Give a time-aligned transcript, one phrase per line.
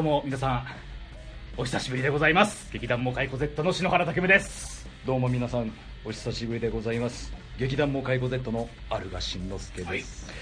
[0.00, 0.66] どうも皆さん
[1.58, 2.72] お久しぶりでございます。
[2.72, 4.88] 劇団モカイコ Z の篠原拓夢です。
[5.04, 5.70] どうも皆さん
[6.06, 7.30] お久しぶりでございます。
[7.58, 10.32] 劇団モカイコ Z のアルガ慎之介です、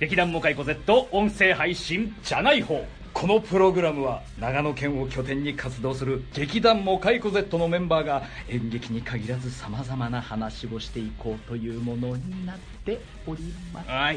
[0.00, 2.84] 劇団モカイコ Z 音声配信じゃない方。
[3.12, 13.88] このプログラムは長野県を拠点に活動する劇団モカイコ Z のメンバーが演劇に限らずさまざまな話をしていこうというものになっております。
[13.88, 14.16] はい。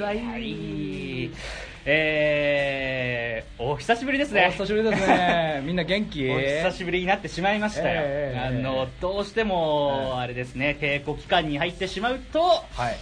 [0.00, 4.46] はいえー、お久しぶりですね。
[4.48, 5.62] お久しぶりですね。
[5.64, 6.28] みんな元気？
[6.32, 12.96] お久しぶりになってしまいましたよ、ええあのどうしてもあれですね稽古期間に入ってしまうとはい。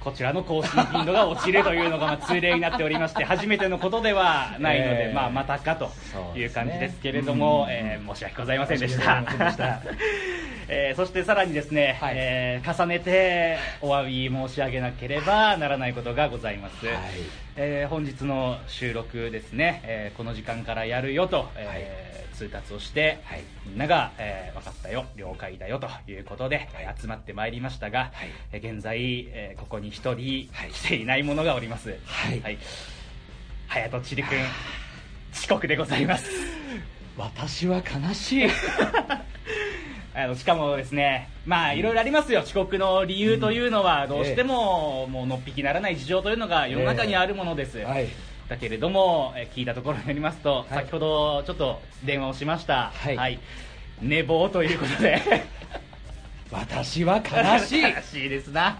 [0.00, 5.12] こちらの更新頻度が落ちるというのが まあ通例になっておりまして初めてのことではないので、ええ。
[5.12, 5.90] まあ、またかと
[6.36, 7.70] いう感じですけれども、うん。
[7.70, 9.24] えー申し訳ございませんでした。
[10.70, 12.14] えーそしてさらにですね、はい。
[12.16, 16.96] えー重ねてお詫び申し上げなければならないことがございます、はい
[17.60, 23.42] えー本日の収録ですね、えーこの時間からやるよと、えー通達をして、はい。
[23.66, 28.28] みんなが、えー分かったよ了解だよということで、えー集まってまいりましたが、はい。
[28.52, 28.96] えー現在、
[29.32, 30.70] えーここに一人はい。
[30.70, 31.96] 来ていない者がおります。
[32.06, 32.40] はい。
[32.40, 32.58] はい、
[33.68, 34.38] 隼人千里君
[35.34, 36.30] 遅刻でございます。
[37.18, 38.48] 私は悲しい
[40.18, 42.40] あのしかもですねまあいろいろありますよ。
[42.40, 48.08] 遅刻の理由というのはどうしても、もうのっぴきならない事情というのが世の中にあるものです、はい。
[48.48, 50.68] だけれども、えー聞いたところによりますと、はい。
[50.70, 52.92] 先ほどちょっと電話をしました。
[52.92, 53.38] はい。
[54.02, 55.22] 寝坊ということで。
[56.50, 57.82] 私は悲しい。
[57.86, 58.78] 悲しいですな。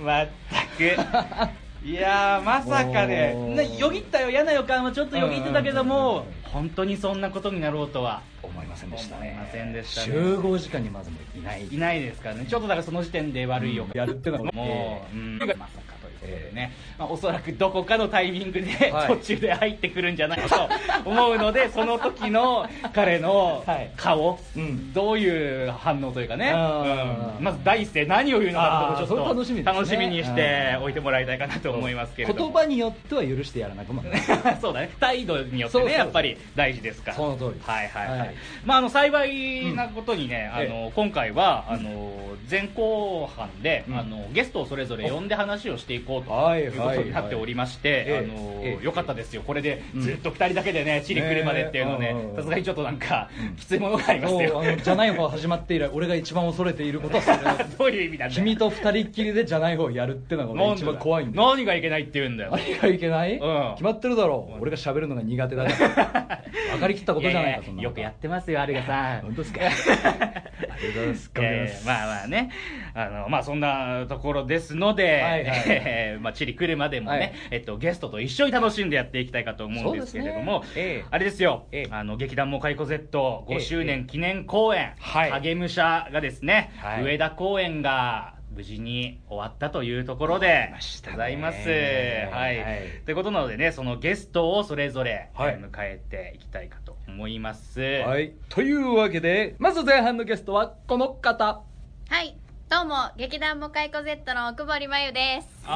[0.00, 3.34] まったくいやーまさかね。
[3.78, 8.22] よぎったよ嫌な予感はちょっとよぎってたけどもうん本当にそんなことになろうとは。
[8.42, 9.30] 思いませんでしたね。
[9.32, 10.06] 思いませんでしたね。
[10.06, 11.66] 集合時間にまずもいない。
[11.66, 12.46] いないですからね。
[12.46, 13.98] ちょっとだからその時点で悪いよ、うん。
[13.98, 19.08] やるってのはもう、えうんえまさかということでね、まあ、おそらくどこかのタイミングで、はい。
[19.08, 20.68] 途中で入ってくるんじゃないか
[21.04, 23.90] と思うので その時の彼のはい。
[23.96, 24.92] 顔、うん。
[24.92, 27.44] どういう反応というかね、うん。
[27.44, 29.64] まず第一声何を言うのかちょっと楽しみね。
[29.64, 32.52] 楽しみにしておいてもらいたいかなと思いますけれども。
[32.52, 34.02] 言葉によっては許してやらなくも
[34.60, 34.90] そうだね。
[35.00, 37.16] 態度によってねやっぱり大事ですから。
[37.16, 38.34] その通りはいはいはい、はい。
[38.64, 40.60] まああの幸いなことにね、うん。
[40.60, 42.12] あの今回はあの
[42.50, 43.98] 前後半で、うん。
[43.98, 48.84] あのゲストをそれぞれ呼んで話をしていこうとはいいうことになっておりまして、あのええ。
[48.84, 49.42] よかったですよ。
[49.46, 50.02] これでうん。
[50.02, 53.56] ずっと2人だけでねチリ来るまでっていうのねさすがにちょっとなんか、うん。
[53.56, 54.62] きついものがありますよ。
[54.82, 57.38] じゃない方始まって以来俺が一番恐れていることはそれ
[57.78, 58.30] ど ういう意味だよ。
[58.32, 61.48] 君と二人っきりでじゃない方やるってのが俺一番怖いんだよ。
[61.54, 62.50] 何がいけないって言うんだよ。
[62.52, 63.70] 何がいけない、うん。
[63.74, 64.62] 決まってるだろう。
[64.62, 65.70] 俺が喋るのが苦手だか
[66.02, 67.88] ら 分かりきったことじゃないかそんなの。
[67.88, 69.20] よくやってますよ有賀さん。
[69.22, 69.60] 本当ですか？
[69.64, 71.86] ありがとうございます。
[71.86, 72.50] まあまあね
[72.94, 77.32] あのまあそんなところですので、はいはいえー まあチリ来るまでもね、はい。
[77.50, 80.66] えっとゲストと一緒に楽しんでやっていきたいかと思うんですけれども、ね。
[80.76, 81.04] ええ。
[81.10, 81.88] あれですよ、ええ。
[81.90, 85.30] あの劇団モカイコ Z5 ええ周年記念公演、はい。
[85.30, 87.02] 影武者がですね、はい。
[87.02, 91.16] 上田公演が無事に終わったというところでましたね。
[91.16, 91.68] ございます。
[91.68, 92.30] はい。
[92.30, 92.58] はい。
[93.04, 97.80] ということなのでね、そのゲストをそれぞれ、迎えていきたいかと思います。
[97.80, 98.34] はい。
[98.48, 101.62] というわけでまず前半のゲストはこの方。
[102.08, 102.36] はい、
[102.72, 105.46] どうも、劇団モカイコ Z の奥堀真由です。
[105.68, 105.74] よ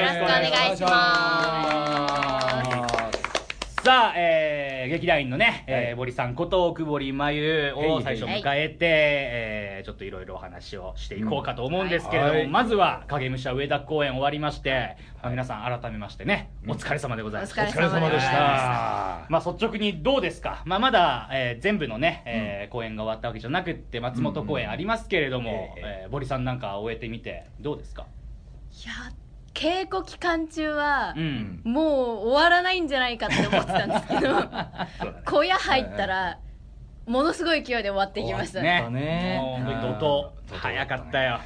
[0.00, 0.88] ろしくお願いしま
[3.20, 3.23] す
[3.84, 12.48] さあ、えー、劇団員のね、えーはい森さんこと奥堀真由を最初はい迎えて、えーちょっといろいろお話をしていこうかと思うんですけれども、はい。
[12.48, 16.70] まずは影武者上田公演終わりまして、まあ皆さん改めましてね、うん。
[16.70, 17.52] お疲れ様でございます。
[17.52, 18.32] お疲れ様でした。
[19.28, 28.06] まあ率直にどうですか、まあ、まだ、えー全部のね、えー公演が終わったわけじゃなくって松本公演ありますけれども、うんうんええー堀さんなんか終えてみてどうですか？
[28.72, 29.12] いや、
[29.54, 31.60] 稽古期間中はう、ん。
[31.64, 35.22] もう終わらないんじゃないかって思ってたんですけど、 そうだね。
[35.24, 36.38] 小屋入ったら、
[37.06, 38.88] ものすごい勢いで終わっていきましたね。
[38.90, 39.38] ね。
[39.40, 41.40] もう本当に怒うん涛早かったよ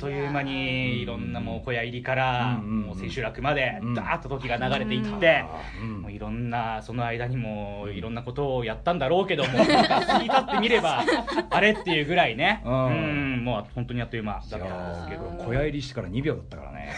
[0.00, 3.94] という間にいろんなもう小屋入りからもう千秋楽までうん。
[3.94, 5.44] ダーッと時が流れていって
[5.80, 6.02] うん。
[6.02, 11.04] もういろんなその間にもいろんなことをやったんだろうけども 過ぎ去ってみれば
[11.50, 12.62] あれっていうぐらいね。
[12.64, 13.36] ううん。
[13.40, 15.44] んもう本当にあっという間だったんですけど。
[15.44, 16.92] 小屋入りしてから2秒だったからね。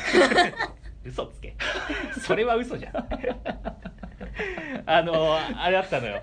[1.04, 1.56] 嘘つけ。
[2.20, 2.94] それは嘘じゃん。
[4.86, 6.20] あのあれだったのよ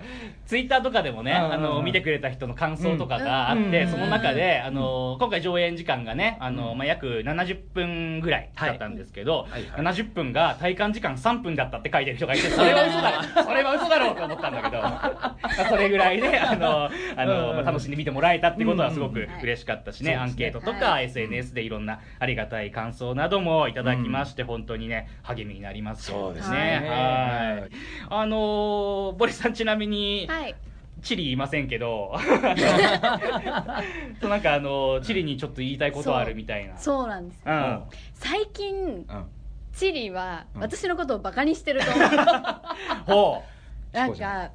[0.50, 9.62] ツイッターとかでもね、あの見てくれた人の感想とかがあって、うんその中で、あの今回上演時間がね、あのまあ、約70分ぐらいだったんですけど、はいはい。
[9.70, 14.12] はい70分が体感時間3分だったって書いてる人がいて、 それは嘘だろ、それは嘘だろ。
[14.12, 21.04] うと思ったんだけど、 まあそれぐらいで、あのあのまあ、楽しんで見てもらえたってことはすごく嬉しかったしね、アンケートとかはい。
[21.04, 26.82] SNS でいろんなありがたい感想などもいただきまして、本当にね、励みになりますそうですね。
[26.88, 27.70] はい。
[28.08, 30.56] あのー、ボリさんちなみに、はい。
[31.02, 32.16] チリいませんけど。
[34.20, 36.78] となんかあのチリにちょっと言いたいことあるみたいな。
[36.78, 37.82] そうなんですう、ん、
[38.14, 39.06] 最近うん。
[39.74, 40.62] チリはうん。
[40.62, 42.04] 私のことをバカにしてると思う。
[43.06, 43.44] ほ
[43.92, 44.52] なんか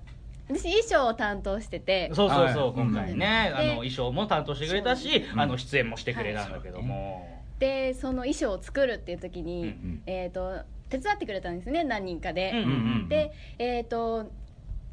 [0.49, 2.09] 私衣装を担当してて。
[2.11, 2.73] うそうそうそう、はい。
[2.73, 3.57] 今回ね、うん。
[3.57, 10.01] あの衣装も担当してくれたし、うんあの出演もしてくれたんだけども、でその衣装を作るっていう時に、うんうん。
[10.07, 12.69] えー、と手伝ってくれたんですね何人かで、うんうんう
[13.05, 14.31] んでえっ、と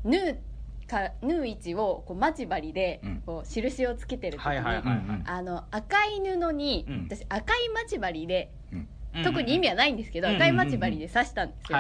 [0.05, 0.39] 縫う
[0.93, 3.23] か縫う位置をこう待ち針でうん。
[3.25, 4.57] こう印をつけてる時に、
[5.25, 7.09] あの赤い布に、うん。
[7.11, 8.89] 私赤い待ち針でうん。
[9.25, 10.37] 特に意味はないんですけど、うん。
[10.37, 11.79] 赤い待ち針で刺したんですよ、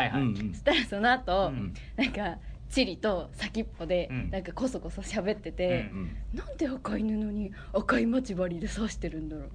[0.53, 2.38] そしたらその後、うんなんか
[2.69, 4.31] チリと先っぽでうん。
[4.31, 9.50] なんかこそこそ喋ってて、うんなんで赤い布に赤い待ち針で刺してるんだろう、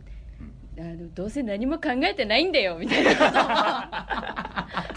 [0.80, 3.16] あのどうせ何も考えてないんだよみたいな。
[3.16, 3.18] こ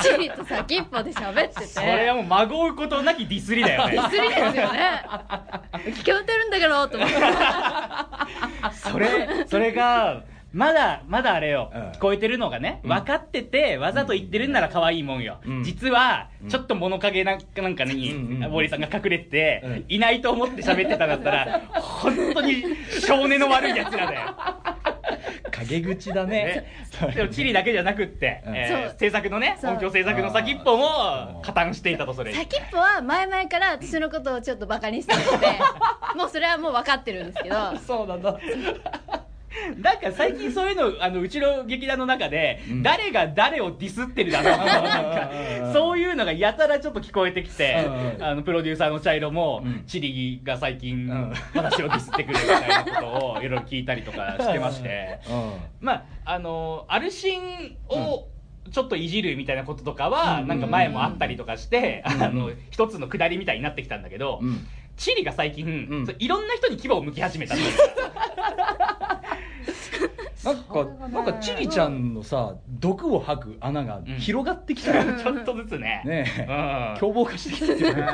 [0.03, 1.67] とをチリと先っぽで喋ってて。
[1.67, 3.93] それはもうまごうことなきディスりだよね。
[3.93, 5.03] ディスりですよね。
[6.05, 7.15] 聞こえてるんだけどと思って。
[8.75, 11.83] それそれがまだまだあれよ、うん。
[11.93, 12.91] 聞こえてるのがね、うん。
[12.91, 15.63] 分かっててわざと言ってるんなら可愛いもんよ、うん。
[15.65, 16.49] 実はうん。
[16.49, 18.51] ちょっと物陰なんかなんかに、うんうん。
[18.51, 19.85] 森さんが隠れてて、うん。
[19.89, 22.65] いないと思って喋ってたんだったら本当に
[23.01, 24.37] 性根の悪いやつらだよ。
[25.53, 26.67] 陰口だね。
[27.01, 27.15] ね。
[27.15, 28.57] でもチリだけじゃなくって、うん。
[28.57, 28.99] えーそう。
[28.99, 29.73] 制作のねそう。
[29.73, 32.33] 音響制作の先っぽも加担していたとそれ。
[32.33, 35.47] に先っぽは前々から私のことをちょっとバカにしてるので
[36.17, 37.77] もうそれはもう分かってるんですけど。
[37.79, 38.37] そうなんだ
[39.83, 42.83] なんか最近そういうのあのうちの劇団の中で、うん。
[42.83, 47.77] 誰が誰をディスってるだろうとか なんかそういうのがやたらちょっと聞こえてきて、
[48.21, 49.85] あのプロデューサーの茶色も、うん。
[49.87, 51.33] チリが最近、ん。
[51.55, 55.19] 私をディスってくるみたいなことをいろいろ聞いたりとかしてまして、
[55.81, 58.29] まああのアルシンを、
[58.71, 60.49] ちょっといじるみたいなこととかは、うん。
[60.49, 62.23] なんか前もあったりとかして、うん。
[62.23, 64.67] あの一つのくだりみたいになってきたんだけど、うん。
[64.97, 66.07] チリが最近、うん。
[66.07, 67.57] そういろんな人に牙を向き始めた
[70.45, 74.97] なんかなんかチリちゃんのさ毒を吐く穴が広がってきた。
[74.97, 76.03] よねちょっとずつね。
[76.05, 76.99] ねうん。
[76.99, 77.91] 凶暴化してきてる。
[77.91, 78.05] うん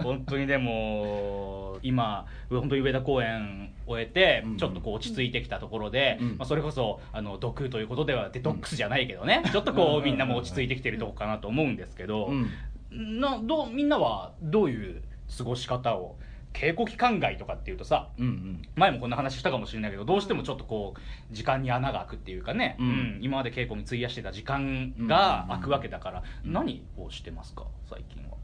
[0.02, 4.56] 本当にでも今本当に上田公演終えてうん。
[4.56, 6.28] ちょっとこう落ち着いてきたところで、うん。
[6.38, 10.04] まあ、それこそあの毒ということではデトックスじゃないけどね、ちょっとこううん。
[10.04, 13.20] みんなも落ち着いてきてるとこかなと思うんですけど、うん。
[13.20, 15.02] などうみんなはどういう
[15.36, 16.16] 過ごし方を
[16.52, 18.62] 稽古期間外とかっていうとさうんうん。
[18.74, 21.00] 前もこんな話したかもしれないけどどうしてもちょっとこう
[21.34, 22.86] 時間に穴が開くっていうかね、うん。
[22.86, 23.18] うん。
[23.22, 27.66] 今まで稽古に費やしてた時間が開くわけだから、何をしてますか？
[27.88, 28.36] 最近は。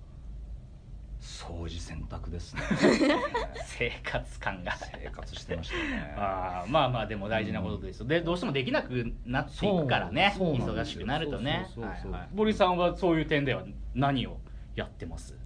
[1.21, 2.63] 掃除洗濯ですね。
[3.67, 4.73] 生活感が。
[4.77, 6.15] 生活してましたね。
[6.17, 8.07] あーまあまあでも大事なことですよ。
[8.07, 10.35] でどうしてもできなくなっていくからね。
[10.39, 11.67] 忙しくなるとね。
[12.37, 13.65] 堀さんはそういう点では
[13.95, 14.39] 何を
[14.77, 15.37] やってます？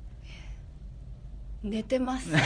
[1.62, 2.33] 寝てます。
[2.33, 2.38] や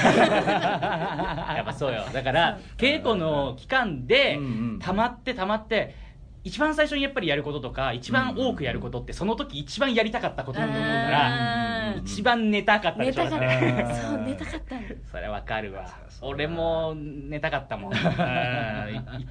[1.62, 2.04] っぱそうよ。
[2.12, 4.78] だから稽古の期間でうんうん。
[4.80, 5.94] 溜まって溜まって
[6.42, 13.24] 一番最初にやっぱりやることとか一番多くやることってその時一番やりたかったことだと思うから一番寝たかったでしょ。
[13.24, 13.94] 寝たかった。
[13.94, 14.76] そう寝たかった
[15.10, 15.86] それわかるわ。
[16.20, 17.94] 俺も寝たかったもん。
[17.94, 18.00] いっ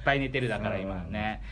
[0.04, 1.42] ぱい寝てるだから今ね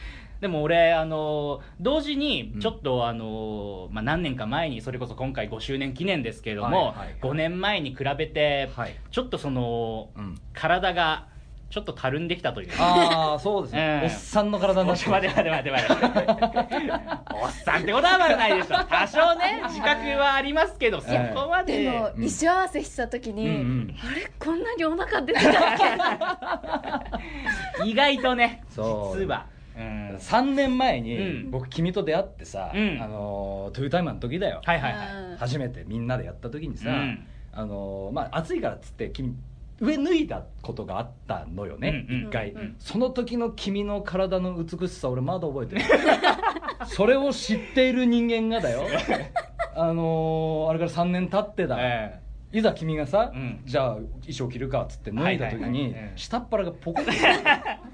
[0.42, 7.16] でも俺あの同時にちょっとあの、まあ、何年か前にそれこそ今回5周年記念ですけれども、はいはいはい。
[7.22, 8.96] 5年前に比べて、はい。
[9.12, 10.40] ちょっとそのうん。
[10.52, 11.28] 体が
[11.70, 14.00] ちょっとたるんできたというああそうですね。
[14.02, 14.06] うん。
[14.06, 15.94] おっさんの体になって待て待て待て待て。
[17.40, 18.84] おっさんってことはまだないでしょ。
[18.84, 21.84] 多少ね自覚はありますけどそこまで。
[21.84, 22.12] でもうん。
[22.14, 23.94] 衣装合わせした時に、うんうん。
[24.04, 24.28] あれ？
[24.40, 25.52] こんなにお腹出てたっ
[27.78, 27.86] け？
[27.88, 29.20] 意外とねそう。
[29.20, 31.50] 実は、うん、3年前にうん。
[31.50, 32.98] 僕君と出会ってさ、うん。
[33.00, 35.06] あのトゥータイマーの時だよ、はいはいはい。
[35.30, 35.36] うん。
[35.36, 37.26] 初めてみんなでやった時にさ、うん。
[37.52, 39.34] あのまあ暑いからっつって君
[39.80, 42.28] 上脱いだことがあったのよねうんうん。
[42.28, 45.82] 一、回、うんその時の君の体の美しさ俺まだ覚えてる
[46.86, 48.86] それを知っている人間がだよ。
[49.74, 52.20] あのあれから3年経ってだ、え
[52.52, 53.60] いざ君がさ、うん。
[53.64, 56.02] じゃあ衣装着るかっつって脱いだ時に、はいはいはい。
[56.10, 57.04] うん下っ腹がポコッ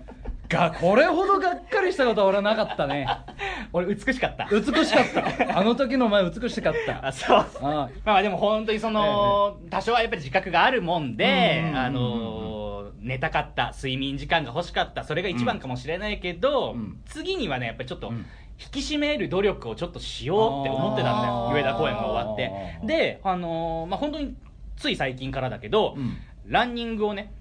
[0.49, 3.07] がこれほどがっかりしたことは俺はなかったね。
[3.73, 4.49] 俺美しかった。
[4.51, 5.59] 美しかった。
[5.59, 7.07] あの時の前美しかった。
[7.07, 7.39] あそう。
[7.39, 11.79] あまあまあでも本当にその、多少はやっぱり自覚があるもんで、うんうんうんうん。
[11.79, 17.01] あの寝たかった睡眠時間が欲しかったそれが一番かもしれないけど、うん。
[17.05, 18.27] 次にはねやっぱりちょっと、うん。
[18.61, 21.53] 引き締める努力をちょっとしようって思ってたんだよ。
[21.55, 22.51] 上田公演が終わって。
[22.85, 24.35] であのまあ本当に
[24.77, 26.17] つい最近からだけど、うん。
[26.49, 27.33] ランニングをね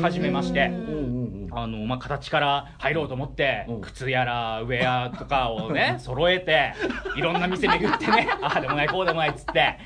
[0.00, 0.70] 始めまして、
[1.52, 3.80] あのまあ、形から入ろうと思って、うん。
[3.80, 6.72] 靴やらウェアとかをね 揃えて
[7.16, 9.78] いろんな店巡ってね ああでもないこうでもないっつって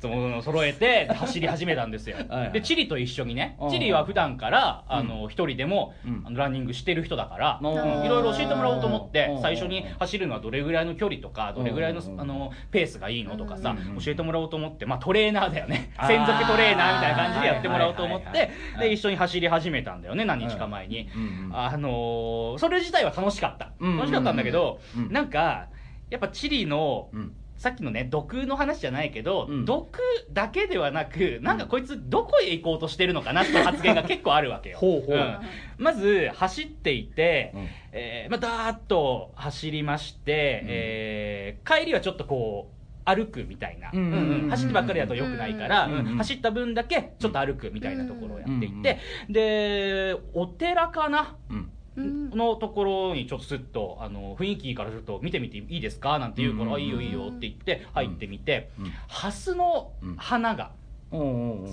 [0.00, 2.16] その揃えて走り始めたんですよ。
[2.16, 2.52] はいはい。
[2.52, 6.34] でチリと一緒にねうんチリは普段からあの一人でもうん。
[6.34, 9.42] ランニングしてる人だからいろいろ教えてもらおうと思ってうん。
[9.42, 12.20] 最初に走るのはどれぐらいの距離とかどれぐらいのうん。
[12.20, 15.92] あのペースがいいのとかさうん教えてもらおうと思ってまあトレーナーだよね。
[16.06, 21.08] 専属トレーナーみたいな感じでやってもらおうと思ってで一緒に走り始めたんだよね何日か前に。
[21.52, 23.70] あのーそれ自体は楽しかった。
[23.80, 25.12] うん楽しかったんだけど、うん。
[25.12, 25.68] なんか
[26.10, 29.64] やっぱチリのうんさっきのね毒の話じゃないけど、うん。
[29.64, 29.98] 毒
[30.32, 34.78] だけではなくなんかこいつどこへ行こうとしてるのかなって発言が結構あるわけよ。
[34.78, 35.16] ほうほう。
[35.16, 35.38] ん。
[35.78, 37.68] まず走っていて、うん。
[37.92, 40.68] えーまあ、ダーッと走りまして、うん。
[40.70, 42.76] えー帰りはちょっとこう
[43.08, 48.98] 歩くみたいな、うんうんうん走ってばっかりだとよくないから、うんうん走った分だけちょっと歩くみたいなところをやっていて、
[49.28, 51.36] でお寺かな？
[51.50, 56.18] うんうんのところにちょっとスッとあの雰囲気からちょっと見てみていいですか？
[56.18, 58.92] なんて言うから、いいよいいよって言って入ってみて、うん。
[59.08, 60.72] ハスの花が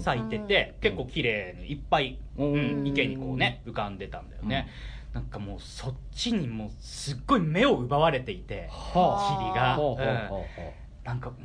[0.02, 0.82] 咲いてて、うん。
[0.82, 4.70] 結構綺麗にいっぱい、ううんん池にこうね浮かんでたんだよね、
[5.14, 10.28] なんかもうそっちにもうすっごい目を奪われていてはチリが、ほうほうほううん。
[10.28, 11.40] ほなんかもう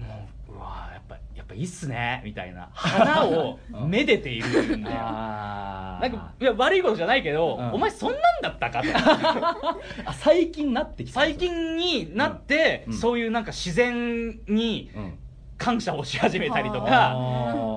[0.48, 2.68] うわやっぱやっぱいいっすねみたいな。
[2.74, 7.72] 花をめでているんだよあなんかいや悪いことじゃないけど、うん。
[7.72, 8.88] お前そんなんだったかと。
[10.06, 12.92] あ最近なってきた最近になって、うん。
[12.94, 15.18] そういうなんか自然にうん。
[15.58, 17.14] 感謝をし始めたりとあか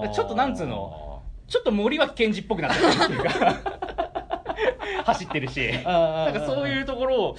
[0.07, 0.09] ー。
[0.11, 3.55] ちょっとなんつうのちょっと森脇健児っぽくなってるっていうか。
[5.03, 5.71] 走ってるし。
[5.83, 7.37] ななんかそういうところを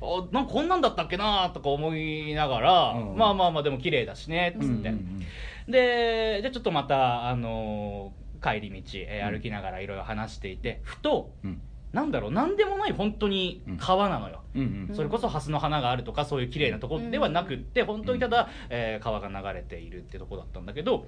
[0.00, 5.22] あなんかこんなんだったっけなとか思いながら、うんまあまあまあでも綺麗だしねっつって、うんうん
[5.68, 11.60] でじゃあちょっとまたあのー帰り道、えーうん歩きながらいろいろ話していてふとうん。
[11.92, 21.06] なんだろうなんでもない本当に川なのよ、うんうんそれこそハスの花があるとかそういう綺麗なところではなくって本当にただ、えー川が流れているってとこだったんだけど、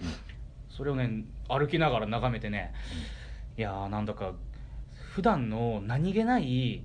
[0.70, 2.72] それをね歩きながら眺めてね、
[3.58, 4.32] いやーなんだか
[5.12, 6.82] 普段の何気ない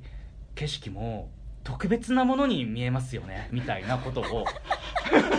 [0.56, 1.30] 景色も
[1.66, 4.46] 特別なものに見えますよねみたいなことを。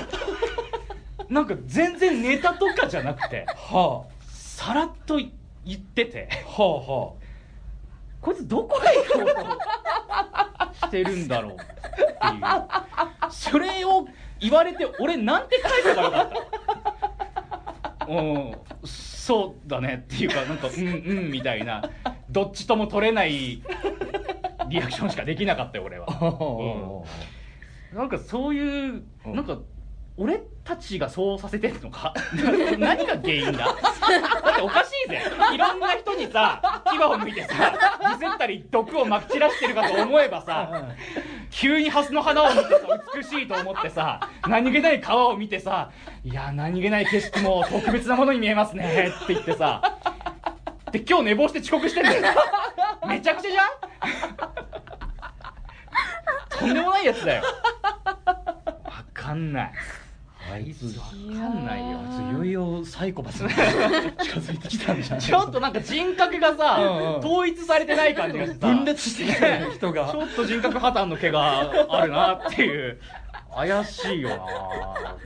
[1.30, 5.30] なんか全然ネタとかじゃなくてはさらっと言
[5.76, 6.28] ってて。
[6.44, 6.72] あはあ。
[7.06, 7.12] は
[8.20, 11.70] こいつどこへ行こうとしてるんだろうっていう。
[13.30, 14.08] それを
[14.40, 16.30] 言われて俺なんて返せばよかっ
[18.00, 18.06] た。
[18.08, 18.52] うん
[18.84, 20.90] そうだねっていうかなんかうんう
[21.28, 21.88] んみたいな。
[22.28, 23.62] どっちとも取れない
[24.68, 26.06] リアクションしかできなかったよ俺は、
[27.92, 27.98] うん。
[27.98, 29.34] なんかそういううん。
[29.34, 29.58] なんか
[30.18, 32.14] 俺たちがそうさせてんのか？
[32.78, 33.66] 何が原因だ？
[33.68, 35.20] だっておかしいぜ。
[35.52, 37.54] いろんな人にさ牙を向いてさ
[38.00, 40.86] ディスったり毒をまき散らしてるかと思えばさ
[41.50, 42.80] 急にハスの花を見てさ
[43.14, 45.90] 美しいと思ってさ何気ない川を見てさ
[46.24, 49.98] いや何気ない景色も特別なものに見えますねって言ってさ
[50.92, 52.22] で今日寝坊して遅刻してんだよ。
[53.08, 53.66] めちゃくちゃじゃん？
[56.58, 57.42] とんでもないやつだよ。
[58.24, 59.72] わかんない。
[60.54, 61.98] あいつわかんないよ。
[62.08, 63.48] あいよいよサイコパスに
[64.22, 65.18] 近づいてきたんじゃん。
[65.20, 67.18] ちょっとなんか人格がさ、うんうん。
[67.18, 68.66] 統一されてない感じがしてさ。
[68.68, 70.06] 分裂してきたね人が。
[70.12, 73.00] ちょっと人格破綻の毛があるなっていう。
[73.54, 74.34] 怪しいよな。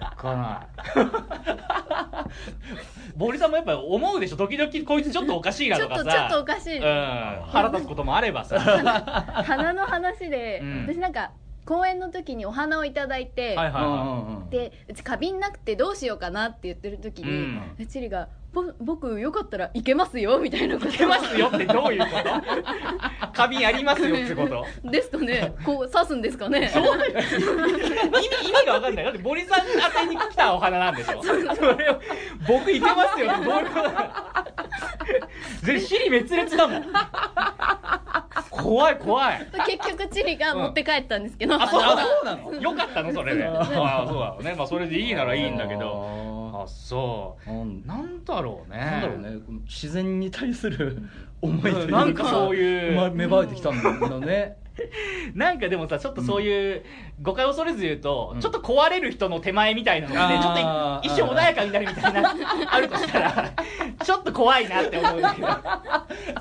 [0.07, 0.62] わかんな
[1.05, 1.11] い
[3.20, 4.36] 森さんもやっぱ思うでしょ？
[4.36, 8.58] 時々こいつちょっとおかしいなちょっととかさちょっとおかしい、うん、腹立つこともあればさ。
[9.46, 10.86] 花の話で、うん。
[10.88, 11.32] 私なんか
[11.66, 13.54] 公演の時にお花をいただいて、
[14.50, 17.30] でうち花瓶なくてどうしようかなって言ってる時に、
[17.78, 17.86] うん。
[17.86, 18.30] チリがぼ
[18.80, 20.88] 「僕よかったらいけますよ」みたいなこと。
[20.88, 22.30] いけますよってどういうこと？
[23.33, 24.66] 花瓶ありますよってこと？
[24.90, 25.54] ですかね。
[25.64, 26.71] こう刺すんですかね。
[26.75, 26.88] 意味
[28.49, 29.04] 意味が分かんない。
[29.04, 31.23] だって森さん宛てに来たお花なんでしょ？
[31.23, 32.00] それを
[32.49, 33.83] 僕いけますよってどういうこと？
[33.85, 33.95] なの
[35.62, 36.85] 全然尻滅裂だもん。
[38.50, 39.47] 怖い怖い。
[39.66, 42.52] 結局チリが持って帰ったんですけど、あそう花はそうなの？
[42.54, 43.45] よかったのそれで。
[43.47, 44.57] ああそうだね。
[44.57, 47.50] まあそれでいいならいいんだけどあそう。
[47.50, 48.79] うんなんだろうね。
[48.79, 49.40] なんだろうね。
[49.67, 51.02] 自然に対する
[51.40, 51.93] 思いというか。
[51.93, 54.57] なんかそういうま芽生えてきたんだよね
[55.34, 56.84] なんかでもさちょっとそういう、
[57.22, 58.40] 誤解を恐れず言うと、うん。
[58.40, 60.60] ちょっと壊れる人の手前みたいなのがねちょっと
[61.02, 62.34] 一瞬穏やかになるみたいな
[62.70, 63.50] あるとしたら
[64.02, 65.49] ちょっと怖いなって思うんだけど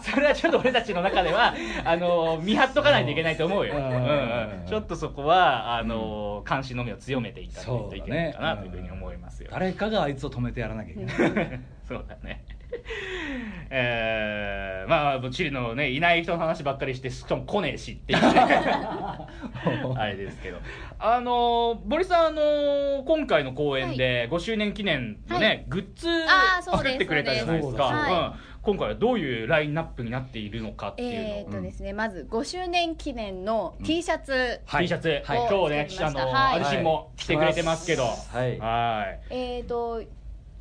[0.01, 1.53] それはちょっと俺たちの中では
[1.83, 11.59] あの見張っとかないといけないと思うよ、ううんちょっとそこはあの監視の目を強めていかないといけないかなというふうに思いますよ、誰かがあいつを止めてやらなきゃいけない。
[11.87, 12.43] そうだね。
[13.71, 18.27] えー、まあ、チリのね、いない人の話ばっかりして、しかも来ねえしっていうね。
[19.95, 20.57] あれですけど。
[20.97, 25.65] あの、森さん、あの、今回の公演で5周年記念のね、はい。
[25.67, 27.89] グッズあーそうです作ってくれたじゃないですか。
[27.89, 28.11] そうです。
[28.11, 28.43] はい。
[28.43, 31.51] うん今回はどういうラインナップになっているのかっていうえー、のを。
[31.53, 34.83] とですね、まず5周年記念の T シャツ、はい。
[34.83, 35.47] T シャツ、はい。
[35.49, 36.59] 今日ね、作りましたあの、はい。
[36.59, 38.59] アジシンも来てくれてますけど、はい。
[38.59, 39.19] はい。
[39.29, 40.03] えーと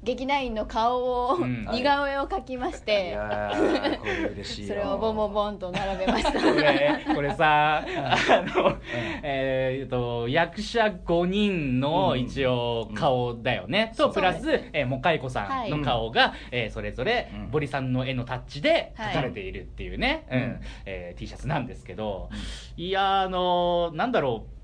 [0.02, 1.66] 劇団員の顔を、うん。
[1.72, 3.18] 似顔絵を描きましいて、
[4.36, 6.32] れそれをボンボンボンと並べました。
[6.32, 8.16] これこれさあ
[8.54, 8.78] の、
[9.22, 12.20] えー、と役者5人のうん。
[12.20, 17.50] 一応顔だよね、とプラス、えー、もかいこさんの顔が、えーそれぞれうん。
[17.50, 19.14] 堀さんの絵のタッチではい。
[19.14, 20.38] 描かれているっていうね、うん。
[20.38, 20.60] うん。
[20.86, 22.30] えー T シャツなんですけど、
[22.76, 24.58] いやーあのーなんだろう。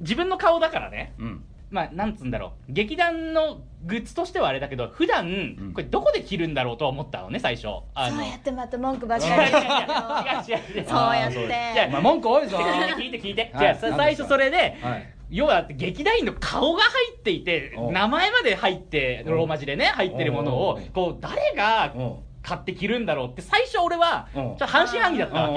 [0.00, 1.12] 自分の顔だからね。
[1.18, 2.72] うんまあ、なんつうんだろう。
[2.72, 5.72] 劇団のグッズとしてはあれだけど普段ん。
[5.74, 7.68] これどこで着るんだろうとは思ったのね最初。
[7.94, 10.88] あそうのやってまた文句ばっ違う違う違うかり違う違う違う。
[10.88, 11.38] そうやって。
[11.38, 12.56] いやまあ文句多いぞ。
[12.58, 15.14] 聞いて聞いて聞いて、はいじゃあさ最初それで、はい。
[15.30, 21.98] 要は劇団員の顔が入っていて名前まで入ってローマ字でね入ってるものをこう誰がう。
[22.00, 22.14] ん
[22.46, 24.40] 買って着るんだろうって最初俺はちう。
[24.40, 25.54] んょっと半信半疑だったわけ。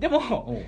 [0.00, 0.60] ででも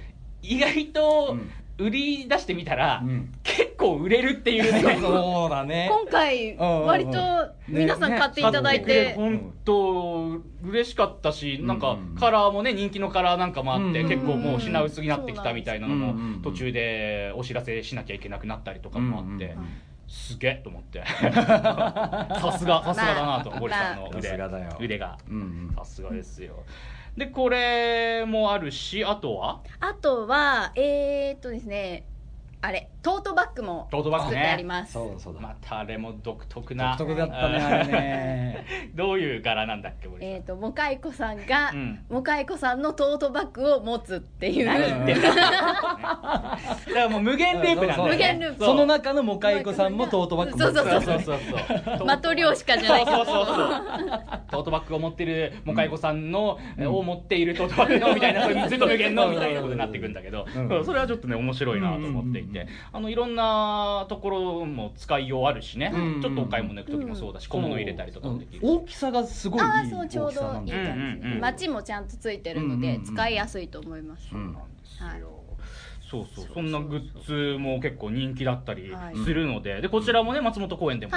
[0.43, 3.33] 意外とうん売り出してみたらうん。
[3.43, 5.89] 結構売れるっていうね そうだね。
[5.91, 7.19] 今回割と
[7.67, 14.09] 皆さん買っていただいて、本当嬉しかったしなんかカラーもね人気のカラーなんかもあってうん。
[14.09, 19.57] 結構もう品薄になってきたみたいなのも途中でお知らせしなきゃいけなくなったりとかもあって
[20.07, 21.03] すげえと思って。
[21.07, 24.29] さすがさすがだなとまあ堀さんのさ腕。
[24.29, 24.77] すがだよ。
[24.81, 25.19] 腕が。
[25.29, 25.41] うんう
[25.73, 25.75] ん。
[25.77, 26.65] さすがですよ
[27.17, 29.63] でこれもあるしあとは？
[29.81, 32.10] あとはえー、っとですね
[32.63, 34.37] あれトートバッグもトートバッグね。
[34.37, 34.93] 作ってあります。
[34.93, 35.41] そうだそうだ。
[35.41, 36.95] またあれも独特な。
[36.99, 38.67] 独特だったねあれね。
[38.95, 40.31] どういう柄なんだっけ堀さん。
[40.35, 42.05] えー、ともかいこさんが、うん。
[42.11, 44.67] もかいこさんのトートバッグを持つっていう。
[44.67, 45.31] 何言ってんだ。
[45.33, 46.59] だか
[46.95, 48.65] らもう無限ループなんだよね無限ループ。
[48.67, 51.97] その中のもかいこさんもトートバッグ持ってたそうそうそうそう。
[51.97, 53.05] そうマトリョーシカじゃない。
[53.07, 53.57] けどそうそうそう。
[54.51, 56.87] トートバッグを持ってるもかいこさんの、うん。
[56.89, 60.69] を持っているトートバッグのみたいなそういうずっと無限のみたいなことになっていくんだけど、うん。
[60.69, 62.69] うんそれはちょっとね面白いなと思っていて、うん。
[62.93, 66.21] あのいろんなところも使いようあるしね、うん。
[66.21, 71.41] ちょっとお買い物行く時もそうだし、小物入れたりとかもできるし、大きさがすごいいいああそうちょう大きさどいいなんだよ感じうんうんうん。
[71.41, 75.40] マチもちゃんとついてるので使いやすいと思います、うんなんですよ、はい
[76.11, 79.17] そうそうそんなグッズも結構人気だったりはい。
[79.17, 81.13] するので,、でこちらもね松本公園でも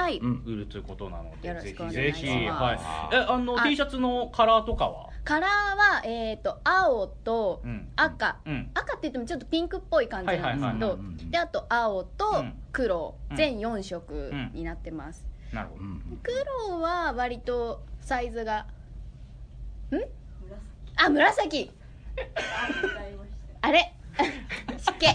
[0.45, 5.09] 売るということなので、よろぜしくお願いしひぜひ、はい、えあのあ T シャツのカラーとかは？
[5.23, 7.87] カラーはえっ、と青とうん。
[7.95, 8.69] 赤、うん。
[8.75, 11.31] 赤って言ってもちょっとピンクっぽい感じなんですけどはいはいはいはい。
[11.31, 12.53] であと青とうん。
[12.71, 13.35] 黒、うん。
[13.35, 18.67] 全4色になってます、なるほど、うん黒は割とサイズが
[19.91, 19.95] ん？
[20.97, 21.71] あ紫。
[23.61, 23.95] あれ？
[24.77, 25.07] 湿気。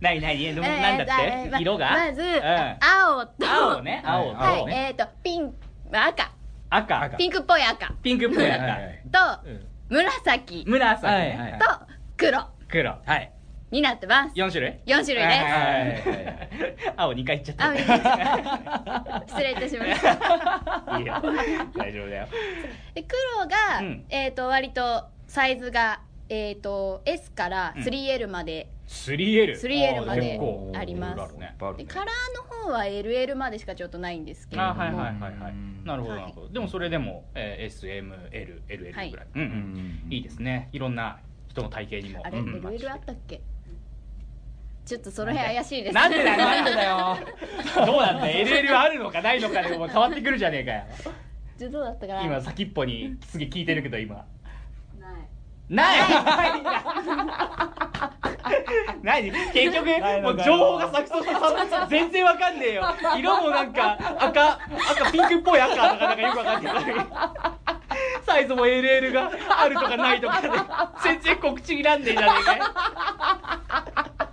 [0.00, 1.90] 何何えでもえーなんだって、えーま色が？
[1.90, 2.28] まず、うん。
[2.28, 3.32] 青と。
[3.48, 4.02] 青ね。
[4.04, 4.86] 青と、はい、ね。
[4.88, 5.54] えっ、とピン
[5.92, 6.30] 赤。
[6.70, 7.02] 赤。
[7.02, 7.16] 赤。
[7.16, 7.86] ピンクっぽい赤。
[7.86, 9.00] とピンクっぽい赤、はいはいはい
[9.88, 10.64] 紫。
[10.66, 11.58] 紫、はいはいはい。
[11.58, 11.66] と
[12.16, 12.46] 黒。
[12.68, 12.90] 黒。
[13.04, 13.32] はい
[13.74, 14.34] になってます。
[14.36, 16.48] 4種類？4種類です、はいはいはいはい。
[16.96, 17.66] 青2回いっちゃった。
[17.66, 17.76] 青
[19.26, 21.14] 失礼いたしましたいいよ。
[21.76, 22.28] 大丈夫だよ。
[22.94, 24.04] で黒が、うん。
[24.08, 30.40] えっ、と割とサイズがえっ、と S から 3L まで、3L 3L まで
[30.78, 31.34] あります。
[31.34, 31.56] ね。
[31.76, 35.52] でカラーの方は LL までしかちょっとないんですけれども、あはいはいはいはい。
[35.52, 35.84] うん。
[35.84, 36.48] なるほどはいなるほど。
[36.48, 38.00] でもそれでも、えー、
[38.70, 39.26] SMLLL ぐらい、はい。
[39.34, 40.08] うんううん。
[40.08, 40.68] んいいですね。
[40.72, 42.22] いろんな人の体型にも。
[42.24, 42.54] あれ、うん。
[42.60, 43.40] LL あったっけ？
[44.86, 47.18] ちょっとその辺怪しいですなんでだよなんでだよ。
[47.86, 48.46] どうなんだよ。
[48.46, 50.84] LL あるのかないのかでも変わってくるじゃねえかよ。
[51.56, 52.22] じゃあどうだったかな？
[52.22, 54.24] 今先っぽにすげえ聞いてるけど今。
[55.70, 55.96] ない。
[56.22, 56.62] ない。
[59.02, 59.86] 何結局
[60.22, 61.34] もう情報が錯綜して
[61.70, 62.84] さ全然わかんねえよ
[63.16, 64.58] 色もなんか赤
[64.90, 65.60] 赤ピンクっぽい。
[65.60, 66.74] 赤とかなんかよくわかんない。
[68.26, 70.20] サイズも LL があるとかない。
[70.20, 70.50] とかで
[71.02, 72.64] 全然告知になんねえじゃねえかよ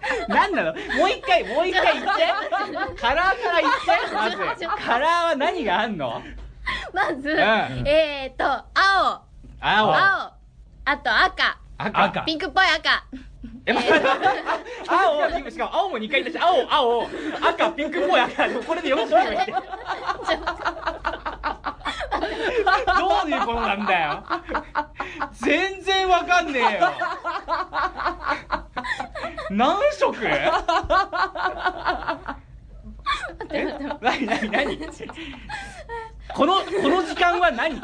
[0.27, 0.73] 何なの？
[0.73, 2.27] もう一回もう一回言って。
[2.99, 4.67] カラーから言ってまず。
[4.83, 6.21] カラーは何があんの？
[6.93, 7.39] まず、ん。
[7.87, 9.21] えーと青。
[9.59, 9.93] 青。
[9.93, 9.93] 青。
[9.93, 12.03] あと赤赤。
[12.03, 12.21] 赤。
[12.23, 13.03] ピンクっぽい赤
[13.65, 13.99] え、待って
[14.87, 17.09] 青、しかも青も2回言ったし、青、青、
[17.49, 19.51] 赤、ピンクっぽい赤、これで4種類も言って。
[19.51, 19.57] ど
[23.25, 24.23] ういうことなんだよ。
[25.33, 26.91] 全然わかんねえよ。
[29.51, 30.15] 何色？
[33.53, 33.65] え、
[34.01, 34.79] なになになに
[36.33, 37.81] この、この時間は何？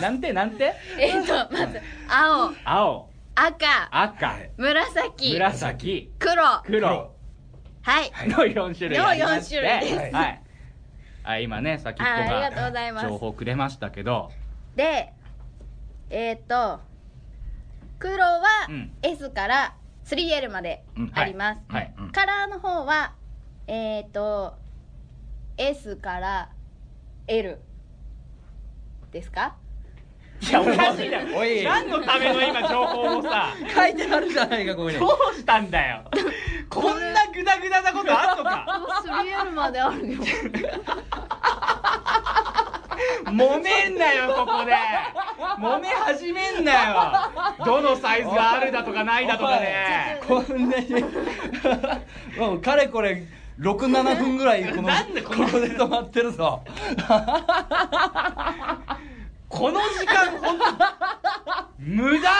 [0.00, 0.74] なんてなんて？
[0.98, 2.52] えーとまず青。
[2.64, 3.88] 青、赤。
[3.90, 5.32] 赤、紫。
[5.32, 6.42] 紫、黒。
[6.64, 7.14] 黒。
[7.82, 8.10] はい。
[8.28, 10.14] の4種類ありましての4種類です。
[10.14, 10.42] はい。
[11.22, 13.04] はい今ね先っぽあありがとうございます。
[13.04, 14.30] が情報くれましたけど。
[14.76, 15.12] で
[16.10, 16.80] えっ、と
[17.98, 18.92] 黒はうん。
[19.02, 21.94] S から 3L までうんあります、はい。
[21.98, 22.10] うん。
[22.10, 23.12] カラーの方は
[23.66, 24.56] えっ、と
[25.56, 26.48] S から
[27.26, 27.60] L
[29.12, 29.56] ですか？
[30.42, 31.38] いやおかしいだろ。
[31.38, 31.62] おい。
[31.64, 33.54] 何のための今情報をさ。
[33.74, 34.98] 書いてあるじゃないかここに。
[34.98, 36.02] どうしたんだよ。
[36.68, 38.66] こんなグダグダなことあんのか。
[39.04, 40.22] 3L まであるよ。
[43.26, 44.72] 揉めんなよここで。
[45.58, 47.64] 揉め始めんなよ。
[47.64, 50.20] どのサイズがあるだとかないだとかね。
[50.26, 51.04] こんなに。
[52.38, 53.24] もうかれこれ
[53.60, 56.62] 67分ぐらいこのここで止まってるぞ
[59.50, 60.64] この時間ほんと
[61.78, 62.30] 無駄。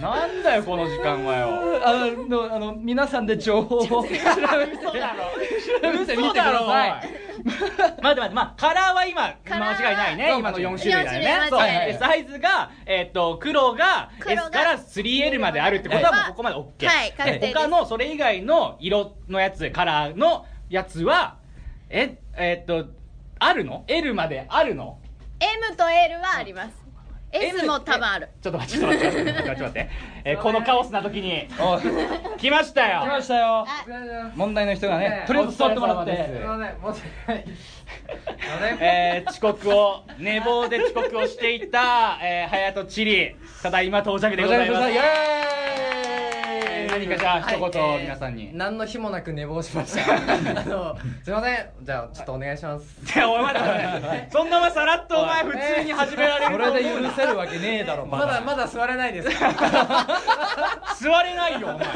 [0.00, 1.80] なんだよこの時間はよ。
[1.86, 4.16] あのあの皆さんで情報を 調べて。
[6.04, 6.90] てみてください。
[6.90, 7.06] 待
[7.92, 11.46] って待ってまあカラーは今間違いないね今の4種類だよね。
[11.48, 11.60] そう。
[11.60, 21.36] でサイズがえっと黒が S から 3L まであるってことはもうここまで OK はい他のそれ以外の色のやつカラーのやつは
[21.88, 22.86] ええっと
[23.44, 24.98] あるの ?L まであるの
[25.40, 26.82] ？M と L はあります。
[27.32, 28.28] S も多分ある。
[28.42, 29.90] ちょっと待ってちょっと待ってちょっと待ってちょっと待って。
[30.24, 31.48] えーこのカオスな時に。
[31.58, 31.82] おい
[32.38, 33.00] 来ましたよ。
[33.00, 33.64] 来ましたよ。
[33.66, 33.66] あ
[34.36, 35.78] 問題の人がねねとりあえず座って。
[35.78, 36.36] もらってすす。
[36.36, 37.44] いません申し訳ない。
[38.52, 43.36] あのねえー遅刻を寝坊で遅刻をしていた、えー、隼人チリ。
[43.62, 44.90] ただいま到着でございます。
[44.90, 45.06] イエーイ
[45.96, 46.01] えー
[46.92, 48.50] 何かじゃあ一言、皆さんに。
[48.52, 50.12] 何の日もなく寝坊しました。
[50.60, 51.70] あのすいません。
[51.80, 53.16] じゃあちょっとお願いします。
[53.16, 58.42] いやお前待って待ってそんなお前さらっとお前普通に始められるそれで許せるわけねえだろまだ。
[58.42, 59.28] まだ座れないです。
[61.02, 61.88] 座れないよお前。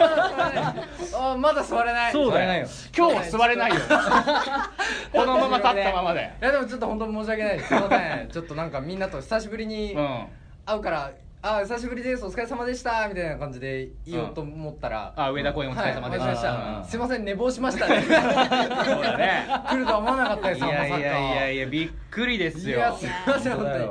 [1.14, 2.12] あまだ座れない。
[2.12, 2.40] そうだよ。
[2.40, 2.68] 座れないよ。
[2.96, 3.76] 今日は座れないよ。
[5.12, 6.30] このまま立ったままで。
[6.40, 7.68] いやでもちょっと本当申し訳ないです。
[7.68, 8.28] すいません。
[8.28, 10.26] ちょっとなんかみんなと久しぶりにうん。
[10.66, 11.12] 会うから
[11.48, 16.52] あ久しぶりですお疲れ様でしたみたいな感じで言おうと思ったら、あ上田公園お疲れ様でした。
[16.52, 18.00] はいすいません寝坊しましたね。
[18.02, 19.46] そうだね。
[19.68, 21.08] 来るとは思わなかったですいやいやいや
[21.52, 22.78] いややびっくりですよ。
[22.78, 23.84] いやすいません本当に。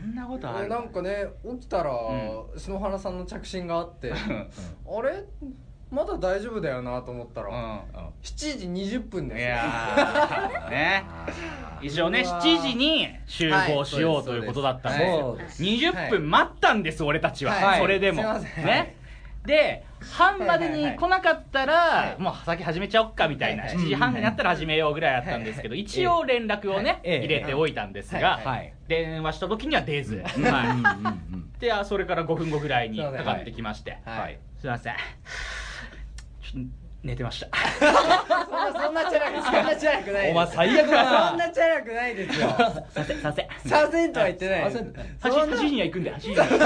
[0.00, 0.68] そんなことある？
[0.68, 1.26] なんかね
[1.60, 5.04] 起きたら、う篠原さんの着信があってあうん。
[5.04, 5.22] れ？
[5.96, 7.80] まだ大丈夫だよなと思ったら、うん。
[8.22, 11.04] 7時20分ですいやー ね。
[11.80, 12.58] 一応ねうわー。
[12.58, 17.80] 7時に集合しようということだったんですよそうです20分待ったんです俺たちは、はい。
[17.80, 18.94] それでも、ね。
[19.46, 28.44] で半までに来なかったら、はいもう先始めちゃおっかみたいな、はい7時半になったら始めようぐらいだったんですけど、一応連絡をね、ええ入れておいたんですが、はい。
[28.44, 28.74] はい。
[28.86, 31.06] 電話した時には出ず、は
[31.56, 31.60] い。
[31.60, 34.20] であそれから5分後ぐらいにかかってきまして、はい。
[34.20, 34.38] はい。
[34.58, 34.94] すいません
[37.02, 37.48] 寝てました。
[37.78, 41.28] そんなそんなチャラくそんなチャラくないお前最悪だな。
[41.28, 42.48] そんなチャラくないですよ。
[42.48, 43.48] させさせ。
[43.68, 44.72] させんとは言ってない。
[44.72, 44.92] させん。
[45.20, 46.62] 8時には行くんだよ8時には違う違い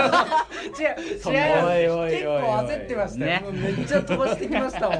[1.12, 2.10] ますおいおいおいおい。
[2.10, 3.60] 結構焦ってましたよ、ね。
[3.76, 4.98] めっちゃ飛ばしてきましたもん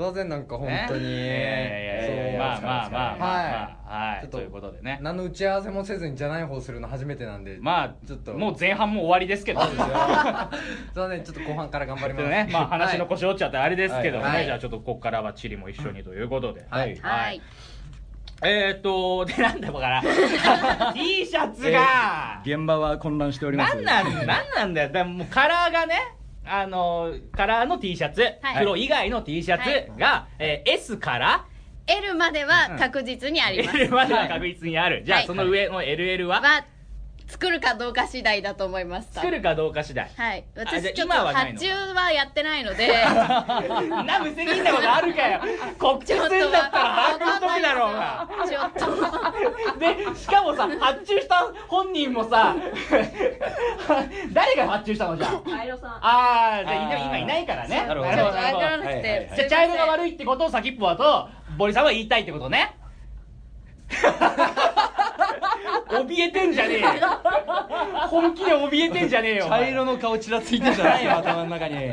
[0.00, 1.08] ませんなんか本当に、ね。
[1.08, 3.18] いやいやいやまあまあまあまあ。
[3.18, 4.20] まあはい。
[4.22, 4.98] ちょっとということでね。
[5.02, 7.58] 何の打ち合わせもせずにじゃない方するの初めてなんで。
[7.60, 9.60] まあちょっともう前半も終わりですけど。
[9.60, 9.86] そうですよ。
[9.86, 12.24] すいませんちょっと後半から頑張ります。
[12.24, 14.38] で ねまあ話の腰折っちゃってあれですけどもはい。
[14.40, 16.66] ねじゃあちょっとここからはチリも一緒にということで。
[16.70, 16.96] はい。
[17.00, 17.40] はい。
[18.42, 20.02] えーっとでなんだこから
[20.94, 22.40] T シャツが。
[22.42, 23.76] 現場は混乱しております。
[23.76, 24.88] なんなんなんなんだよ。
[24.90, 26.14] だもうカラーがね
[26.52, 28.58] あのカラーの T シャツ、はい。
[28.58, 31.46] 黒以外の T シャツが、えー S から。
[31.86, 35.26] L までは確実にあります、L までは確実にある、じゃあはい。
[35.26, 36.64] その上の LL は、は
[37.30, 40.10] 作るかどうか次第だと思います作るかどうか次第。
[40.16, 40.44] はい。
[40.56, 42.88] 私ちょっと発注はやってないので。
[44.04, 45.40] な無責任なことあるかよ。
[45.78, 48.28] 告知すんだったら把握しとくだろうが。
[48.48, 49.78] ちょっと。
[49.78, 52.54] でしかもさ発注した本人もさ
[54.32, 55.50] 誰が発注したのじゃあ？
[55.50, 55.90] カイロさん。
[55.90, 56.00] あ
[56.60, 57.06] あじゃあいなあー。
[57.06, 57.84] 今いないからね。
[57.86, 58.16] なるほど。
[58.16, 58.58] ちょっとなるほど。
[58.58, 59.28] わからなくはいはいはい。
[59.28, 62.74] てじゃあ茶色が悪いってことを先っぽだと堀さんは言いたいってことね
[66.04, 66.86] 怯えてんじゃねえよ。
[68.10, 71.04] 本気で怯えてんじゃねえよお茶前色の顔ちらついてんじゃない？
[71.04, 71.74] よ頭の中に。
[71.76, 71.92] いや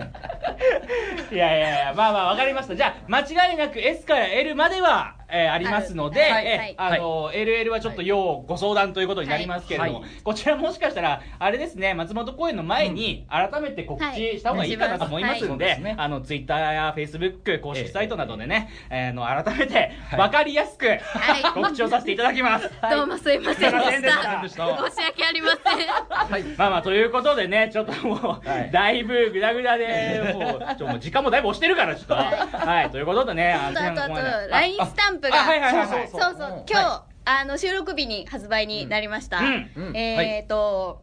[1.32, 2.76] いやいやまあまあわかりました。
[2.76, 6.46] じゃあ間違いなく S から L までは、えーありますので、はい。
[6.46, 10.10] えーあの LL はちょっと要ご相談ということになりますけれども、はい。
[10.24, 15.50] こちらもしかしたらあれですね松本公演の前に改めて告知した方がいいかなと思いますんで,、はい。
[15.50, 15.96] そうですね。
[15.98, 20.20] あの Twitter や Facebook 公式サイトなどでね、えーあの改めてはい。
[20.30, 21.44] 分かりやすくはい。
[21.54, 24.38] 告知をさせていただきます、 どうもすいませんでしした。
[24.38, 28.72] た申し訳ありません まあまあということでねちょっともう、はい。
[28.72, 32.16] だいぶグダグダでもうちょもう時間もだいぶ押してるからちょっと。
[32.16, 32.90] はい。
[32.90, 34.14] ということでねあのあとあと
[34.50, 35.42] LINE スタンプが。
[35.42, 36.08] あはいはいはいはい。
[36.08, 36.36] そうそう。
[36.38, 39.40] そう今日あの収録日に発売になりました。
[39.40, 39.72] うん。
[39.76, 39.98] うん。
[39.98, 41.02] えっと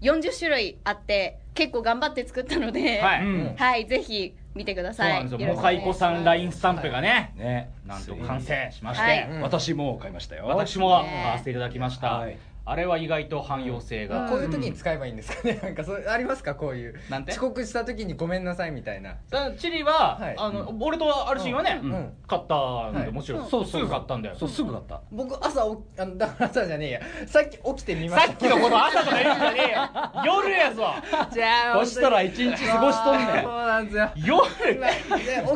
[0.00, 3.54] 40種類あって結構頑張って作ったのではい、うん。
[3.56, 5.38] はいぜひ見てくだそうさないんですよ。
[5.38, 5.98] もよろしくお願いします。
[5.98, 10.46] かいこさん LINE スタンプがねねなんと完成しまして、私も買いましたよ。
[10.46, 15.58] 私もね買わせていただきました、はいあれは意外と汎用性が、こういう時に使えばいいんですかね。
[15.62, 16.54] なんかそれありますか？
[16.54, 16.94] こういう。
[17.10, 17.32] なんて？
[17.32, 19.16] 遅刻した時にごめんなさいみたいな。
[19.30, 20.34] さチリは、はい。
[20.38, 21.92] あの俺とアルシンはね、うん。
[21.92, 22.12] うん。
[22.28, 22.54] 買った
[22.90, 24.36] んで、はいもちろん、そうすぐ買ったんだよ。
[24.36, 25.00] そうすぐ買った。
[25.10, 27.00] 僕朝おあのだから朝じゃねえや。
[27.26, 28.28] さっき起きてみました。
[28.28, 30.36] さっきのこの朝とか言うんじゃねえよ。
[30.40, 30.84] 夜やぞ。
[31.32, 33.42] じゃそしたら一日過ごしとんねん。
[33.42, 34.10] そうなんですよ。
[34.16, 34.48] 夜。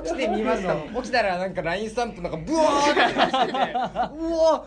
[0.03, 0.95] 起きてみましたもん。
[1.03, 3.73] 起きたらなんか LINE スタンプなんかブワーってしてて。
[3.73, 4.65] うわ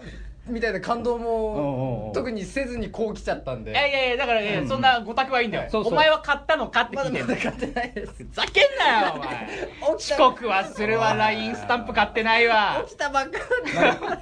[0.50, 3.72] みたいな感動も特にせずにこう来ちゃったんで。
[3.72, 5.94] いやいやいやだから、ねそんなごたくはいいんだよ、そうそう。
[5.94, 8.14] お前は買ったのかってま聞いて買ってないです。
[8.14, 9.48] ふざけんなよお前。
[9.96, 12.84] 遅刻はするわ LINE スタンプ買ってないわ。
[12.88, 13.40] 起きたばっか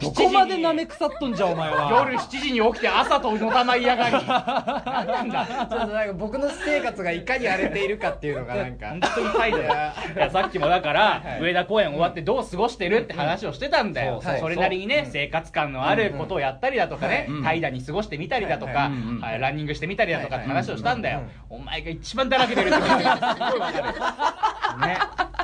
[0.00, 1.90] どこまで舐め腐っとんじゃお前は。
[2.06, 4.12] 夜7時に起きて朝とのたまいやがり。
[4.26, 8.88] 何なんだちょっとなんか僕の私生活がいかに荒れているかっていうのがなんか。
[8.88, 9.64] 本当に態度だ。
[9.64, 11.42] よいやさっきもだから、はい。
[11.42, 14.38] 上田公演終わってどう過ごしてるって話をしてたんだよ、うん。
[14.38, 15.10] それなりにね、うん。
[15.10, 18.90] 生活感のあることをやったりだとかね、うん怠惰に過ごしてみたりだとか、
[19.38, 24.86] ランニングしてみたりだとかって話をしたんだよ、はいお前が一番だらけてるってことがすごいわかる。
[24.86, 24.98] ね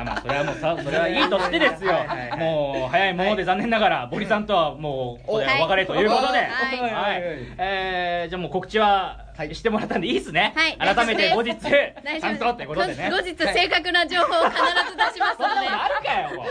[0.00, 1.92] あまあそれはもうさそれはいいとしてですよ。
[2.38, 6.78] もう早いもので残念ながらボリさんとはもうお別れということで、はい。
[6.92, 7.22] はい。
[7.58, 10.94] えーじゃあもう告知ははいしてもらったんでいいっすね、はい。
[10.94, 13.08] 改めて後日大ちゃんとってことでね。
[13.10, 14.56] 後日正確な情報を必
[14.90, 16.44] ず出しますのあるかよ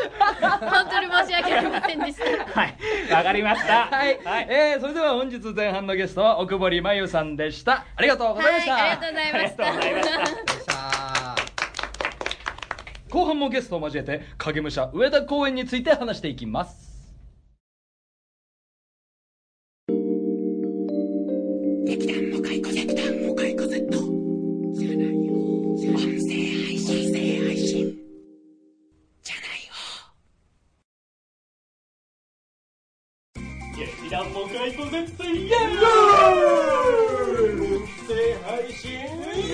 [0.59, 2.59] 本当に申し訳ありませんでした。
[2.59, 2.75] はい。
[3.11, 3.85] わかりました。
[3.85, 4.47] はい、はい。
[4.49, 7.85] えーそれでは本日前半のゲストは奥堀真由さんでした。
[7.95, 10.98] ありがとうございました、はい、ありがとうございました
[13.11, 16.87] 後半もゲストを交えて影武者上田公園について話していきます。
[33.75, 35.77] 劇団もかいこ絶対イエーイ
[37.61, 38.13] 音声
[38.45, 39.05] 配信イエ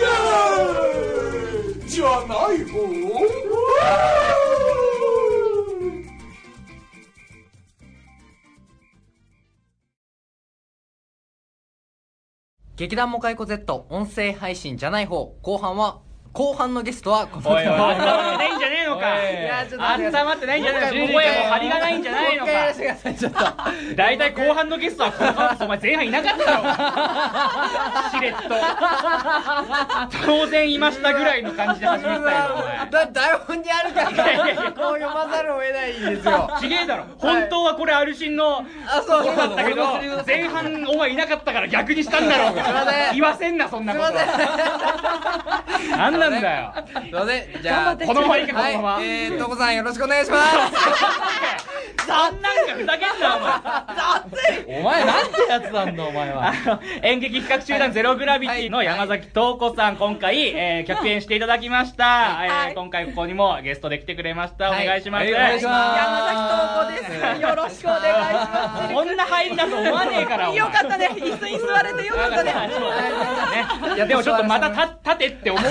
[0.02, 1.86] ー！
[1.86, 2.80] イじゃない方
[12.78, 16.02] 劇団モカイコ Z 音声配信じゃない方後半は
[16.34, 17.54] 後半のゲストはこのお
[18.96, 19.16] のか。
[19.16, 20.46] おいいやちょっまって。
[20.46, 21.08] ないんじゃないの。
[21.08, 22.52] か声も張りがないんじゃないのか。
[23.14, 23.40] ちょっと。
[23.96, 28.16] 大体後半のゲストはお前前半いなかったろ。
[28.20, 28.40] しれっと。
[30.26, 34.10] 当然いましたぐらいの感じで始めてたよ だ台本にあるから。
[34.76, 36.50] こう読まざるを得ないんですよ。
[36.60, 37.06] ちげえだろ。
[37.18, 42.56] 本当はこれアルシンのだったけど前半お前いなかったから逆にしたんだろう。
[42.56, 42.64] が
[43.14, 44.14] 言わせんなそんなこと。
[45.98, 46.74] 何なんだよ。
[47.02, 47.62] すいません。
[47.62, 50.46] じゃあこのままいけこのままはいえーとこさんよろしくお願いします
[52.06, 56.54] そんなんかふざけんなお前お前なんてやつなんだお前は
[57.02, 62.40] 演劇企画集団ゼログラビティの山崎東子さん、今回、 えー、客演していただきました。
[62.44, 64.70] えー今回ここにもゲストで来てくれました。
[64.70, 65.24] お願いします。
[65.26, 67.42] はいお願いします山崎東子です。
[67.42, 68.94] よろしくお願いします。
[68.94, 71.10] こんな入りだと思わねえから、よかったね。
[71.16, 72.54] 椅子に座れてよかったね。
[72.54, 75.70] ね、いやでもちょっとまた立立てって思った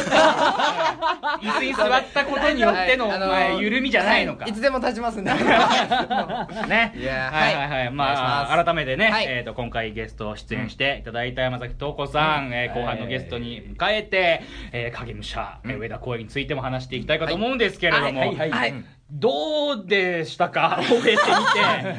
[1.42, 5.30] 椅子に座ったことによっての、の前緩みじゃないのか、いつでも立ちますんで
[6.68, 6.92] ね。
[6.96, 7.54] いやはい。
[7.54, 7.68] はい。
[7.68, 9.26] はい、まあ改めてね、はい。
[9.28, 18.28] えっ、と今回ゲスト出演していただいた山崎東子さん、えー後半のゲストに迎えて、えー影武者、えー上田公演についても話していきたいかと思うんですけれども、はい。
[18.28, 18.36] はい。
[18.36, 18.50] はい。
[18.50, 18.74] はい
[19.10, 20.80] どうでしたか？
[20.88, 21.24] 終えてみて。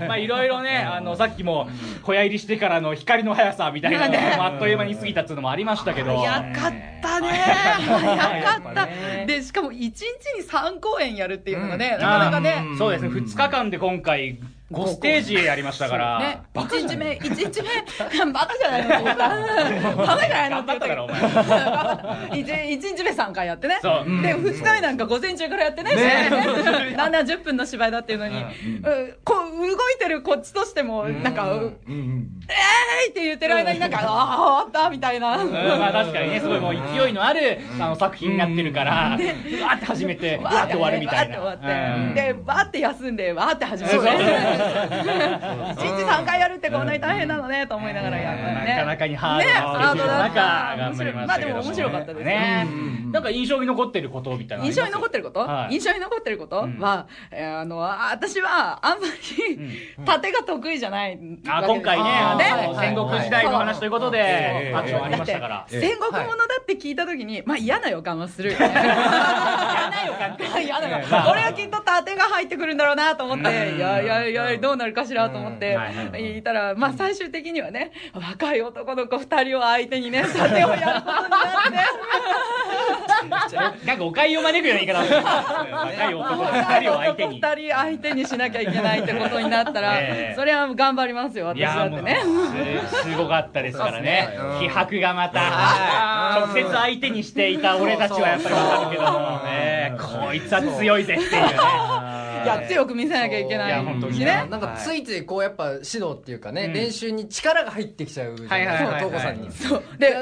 [0.08, 1.70] まあいろいろね、あの、さっきも
[2.04, 6.18] 小屋入りしてからの光の速さみたいなのもあっという間に過ぎたっていうのもありましたけど。
[6.18, 7.30] 早かったね。
[7.30, 8.88] 早かやった
[9.26, 12.66] でしかも1日に3公演やるっていうのがね、なかなかね。
[12.78, 13.04] そうです。
[13.04, 14.38] ね、2日間で今回
[14.72, 17.70] 五ステージやりましたから、ね、バ日目一日目
[18.34, 19.06] バカじゃないの
[19.96, 21.22] バカじゃないのって言ったからお前。
[22.42, 23.78] 1, 1日目3回やってね。
[24.24, 25.96] で二日目なんか午前中からやってね。
[25.96, 26.30] ね。
[26.98, 28.44] 70分の芝居だっていうのに、
[29.24, 31.96] こう動いてるこっちとしてもなんか「うえー
[33.06, 41.40] い!」って言ってる間になんか「ああ終わった」みたいな、まあ、確かにねすごいもう勢いのあるあの作品になってるからでわって始めてわって終わるみたいな。
[41.40, 44.55] わって終わって、でわって休んでわって始めて。
[45.76, 52.68] 一日3回やるってこんなに大変なのねと思いながらやったね、なかなかにハードな中、ね、まあでも面白かったですね、
[53.12, 56.58] なんか印象に残ってることみたいな印象に残ってること、印象に残ってること？
[56.58, 59.60] は、あ、え、あの私はあんまり
[60.06, 62.12] 縦が得意じゃない、あ今回ね。
[62.80, 65.66] 戦国時代の話ということで、ありましたから。
[65.68, 68.76] 戦国ものだって聞いた時に、まあ嫌な予感はする 嫌な
[70.06, 73.44] 予感嫌な予感、俺はきっと盾が入ってくるんだろうなと思って、
[73.76, 75.78] いやいやいやどうなるかしらと思って
[76.14, 81.40] 言ったら、まあ最終的にはね、若い男の子二人を相手にね、盾をやることにな
[83.48, 85.26] って、 なんか誤解を招くような言い方。
[85.72, 87.36] 若い男の二人を相手に。
[87.36, 90.36] 二人相手にしなきゃいけないってことになったら、 ええ。
[90.36, 92.20] それは頑張りますよ、私だってね。
[92.88, 94.30] すすごかったですからね。
[94.60, 96.42] 気迫がまたはい。
[96.42, 99.20] 直接相手にしていた俺たちはやっぱりわかるけども。
[99.46, 101.38] ねこいつは強いぜっていうね。
[101.38, 102.05] い
[102.48, 104.48] や、強く見せなきゃいけないしね。
[104.50, 109.52] なんかついついこうやっぱ指導っていうかね、うん練習に力が入ってきちゃうじゃないですか、はいはいはいはい東子さんに。
[109.52, 109.84] そう。
[109.98, 110.16] で、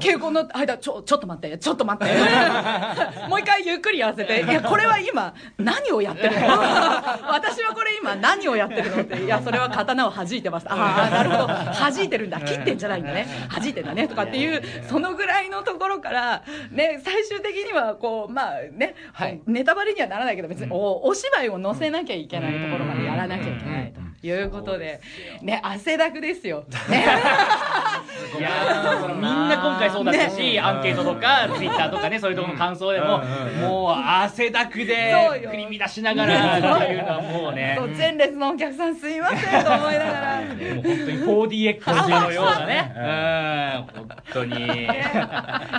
[0.00, 2.14] 稽古の間、ちょ、ちょっと待って、ちょっと待って。
[3.28, 4.42] もう一回ゆっくりやらせて。
[4.42, 6.46] いや、これは今、何をやってるの？
[7.30, 9.02] 私はこれ今、何をやってるの？
[9.02, 9.22] って。
[9.22, 10.66] いや、それは刀を弾いてます。
[10.68, 11.46] ああ、なるほど。
[11.46, 12.40] 弾いてるんだ。
[12.40, 13.26] 切ってんじゃないんだね。
[13.54, 14.08] 弾いてんだね。
[14.08, 25.00] とかっていう、そのぐらいのところから、ね、最終的には、こう、まあね、はいネタバレにはならないけど、別にお、お芝居を載せなきゃいけないところまでやらなきゃいけないということで、
[25.42, 26.64] ね、汗だくですよ。
[26.90, 27.04] ね。
[28.38, 33.18] いやーみんな今回そうだったし、アンケートとかツイッターとかねそういうところの感想でも、
[33.60, 35.50] もう汗だくでそうよ。
[35.50, 37.78] 振り乱しながらっていうのはもうね。
[37.96, 40.40] 前列のお客さんすいませんと思いながら。
[40.40, 41.18] もう本当に
[41.80, 42.92] 4DX のようなね。
[42.96, 44.00] うん。
[44.00, 44.82] 本当に。
[44.82, 44.86] い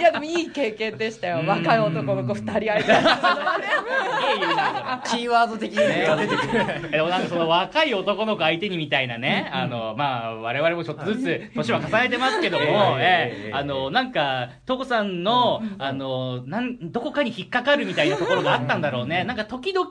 [0.02, 1.44] やでもいい経験でしたよ。
[1.46, 3.66] 若い男の子二人相手にするのはね。
[3.66, 6.48] すげえ言うなキーワード的に出てく
[6.86, 6.92] る。
[6.92, 12.66] でもなんかその若い男の子相手にみたいなね、あの、まあ、我々もちょっとずつ年は重ねてますけども、
[13.00, 19.24] ええあの、なんか、トコさんの、あの、なん、どこかに引っかかるみたいなところがあったんだろうね。
[19.24, 19.90] なんか時々、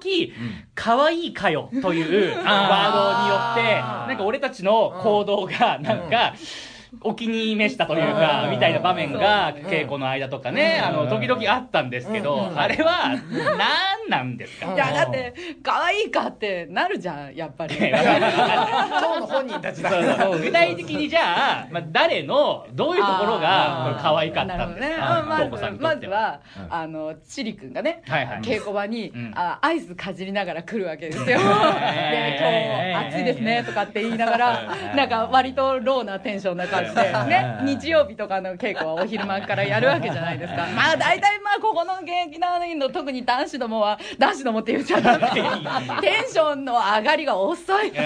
[0.75, 6.35] 可愛いかよという ワードによって、なんか俺たちの行動が、なんか、
[7.03, 14.73] お気に召したというか、みたいな場面が、稽古の間とかね、あの、時々あったんですけど、あれは、なんなんですか？
[14.75, 17.75] いやだって可愛いかってなるじゃんやっぱり。
[19.01, 19.91] 当の本人たちだ。
[20.41, 21.21] 具体的にじゃ
[21.63, 25.25] あ、まあ、誰のどういうところがこれ可愛かったんですか？
[25.29, 28.03] まずまずは、あの、チリ君がね、
[28.43, 29.33] 稽古場に、うん。
[29.37, 31.25] あアイスかじりながら来るわけですよ。
[31.27, 32.93] で、 えー。
[32.93, 40.67] 今日暑いですね、とかって言いながら、えーなんか割とローなテンションな感じで、ね、日曜日とかの稽古はお昼間からやるわけじゃないですか。
[40.75, 45.19] まあ大体まあここの劇団の特に男子どもは、男子どもって言っちゃった。
[46.01, 47.93] テンションの上がりが遅い。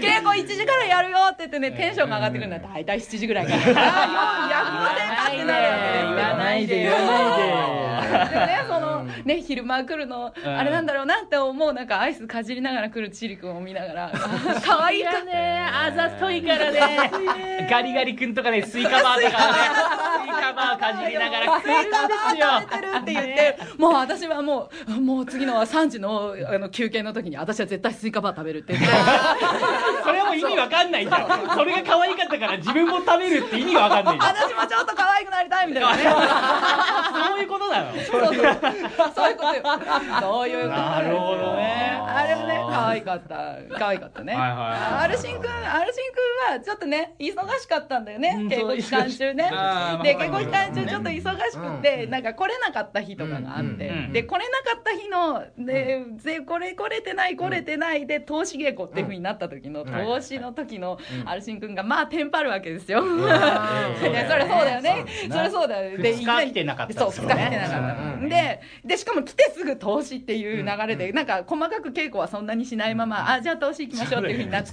[0.00, 3.58] 稽古1時からやるよって言ってね、テンションが上がってくるのは大体7時ぐらいから。
[3.84, 7.64] ああ、やりませんかってなるわけないで言わないで
[8.14, 14.18] でね、その、ね、昼間来るの、うんあれなんだろうなって思う、なんかアイスかじりながら来るチリ君を見ながら、あ
[14.64, 19.58] 可愛いかねあざといからねガリガリ君とかねスイカバーとかね
[20.24, 21.96] スイカバーかじりながら来るんで
[22.30, 22.46] すよ
[23.00, 28.88] って言って、もう私はもう、もう次の3時のあの休憩の時に、私は絶対スイカバー食べるって言って。
[30.04, 36.02] それはもう意味わかんないじゃんそれが可愛かったから自分も食べるって意味わかんないじゃん私もちょっと可愛くなりたいみたいなね。
[37.26, 38.56] そういうことなのそういうことよ。
[39.14, 40.80] そういうこと。
[40.80, 43.78] なるほどねあれもね、可愛かった。
[43.78, 44.34] 可愛かったね。
[44.34, 48.36] はいはいはいアルシンくん、アルシンくんはちょっとね、忙しかったんだよね。
[48.38, 48.48] うん。
[48.48, 49.44] 稽古期間中ね。
[49.44, 54.08] で、まあ稽古期間中ちょっと忙しくて、なんか来れなかった日とかがあって。
[54.12, 65.04] で、来れなかった日の、で、でこれ来れてない来れてないで、投資稽古っていう風になった時の投資子の時のアルシン君がまあテンパるわけですよ、 そういやそれそうだよね。
[65.22, 65.32] そう。
[65.32, 67.34] それそうだよ二日いきなり来てなかったそう2ですよね。
[67.34, 68.28] 日来てなかった、うん。
[68.28, 74.72] ででしかも来てすぐ投資っていう流れで、なんか細かく稽古はそんなにしないまま、あじゃあ投資行きましょうっていうふうになって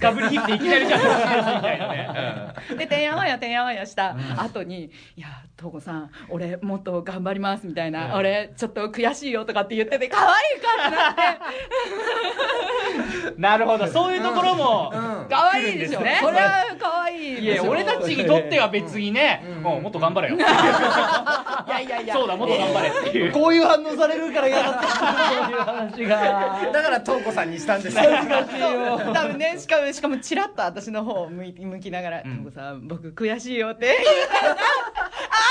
[0.82, 2.54] いきなりじゃんみたいなね。
[2.78, 3.02] でてん。
[3.02, 4.16] やわんやてんやわんやした。
[4.36, 5.28] 後に「いや
[5.58, 10.26] 東子さん俺もっと頑張ります」みたいな「俺ちょっと悔しいよ」とかって言ってて可愛
[10.56, 11.22] いかってなって。
[13.34, 13.86] う んなるほど。
[13.86, 15.26] そういうところもうん。
[15.28, 16.18] 可愛いでしょね。
[16.20, 19.62] それは可愛いいや俺たちにとっては別にね、うん。
[19.62, 20.36] もうもっと頑張れよ。
[20.36, 22.14] いやいやいや。
[22.14, 23.32] そうだもっと頑張れっていう。
[23.32, 25.04] こういう反応されるから嫌だった そ
[25.48, 26.70] ういう話が。
[26.72, 28.02] だから東子さんにしたんですよ
[29.14, 32.24] 多分ねしかもしかもチラッと私の方を向い向きながら「ん。
[32.24, 33.86] 東子さん僕悔しいよ」って。
[33.86, 34.56] 言ったら「あ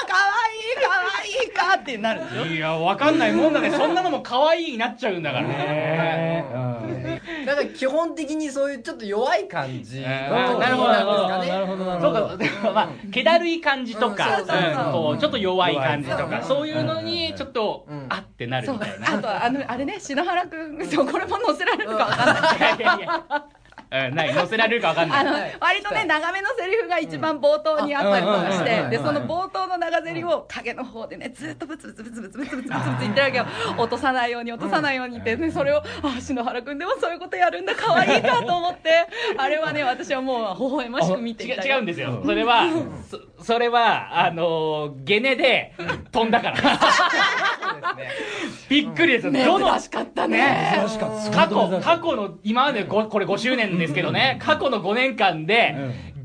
[0.07, 0.89] 可愛い可
[1.22, 3.69] 愛いか」ってなるでしょいやわかんないもんだね。
[3.69, 6.45] そんなのも可愛いになっちゃうんだからね。
[7.45, 11.86] だから基本的にそういうちょっと弱い感じのあーなるほどなるほど。
[11.86, 12.38] なるそうほどか。
[12.38, 18.05] でもまあ気だるい感じとかうちょっと弱い感じとかそういうのにちょっとうん。
[18.09, 19.13] あってなるそうみたいな。
[19.15, 22.57] あとはあのあれね篠原君そうこれも載せられるかわかんない。
[22.57, 23.45] いやいやいや
[23.91, 25.57] うん、ない載せられるか分かんない。
[25.59, 32.69] 割とね長めのセリフが一番冒頭にあったりとかしてでその冒頭の長ゼリを影の方でねずっとブツブツブツブツブツブツブツ
[33.01, 33.45] 言ってるわけよ
[33.77, 42.69] 落とさないように落とさないようにって、ね、それをあ篠原君でもそういうことやるんだ可愛いかと思ってあれはね私はもう微笑ましく見ていた違うんですよそれは
[43.09, 45.73] そそれはあのゲネで
[46.11, 47.97] 飛んだから
[48.69, 50.87] びっくりですよ、ね、どの、ね、難しかったね
[51.33, 55.75] 過去過去の今までこれ5周年ですけどね過去の5年間で、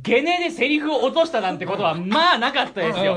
[0.07, 3.17] ゲネでセリフを落としたなんてことはまあなかったですよ。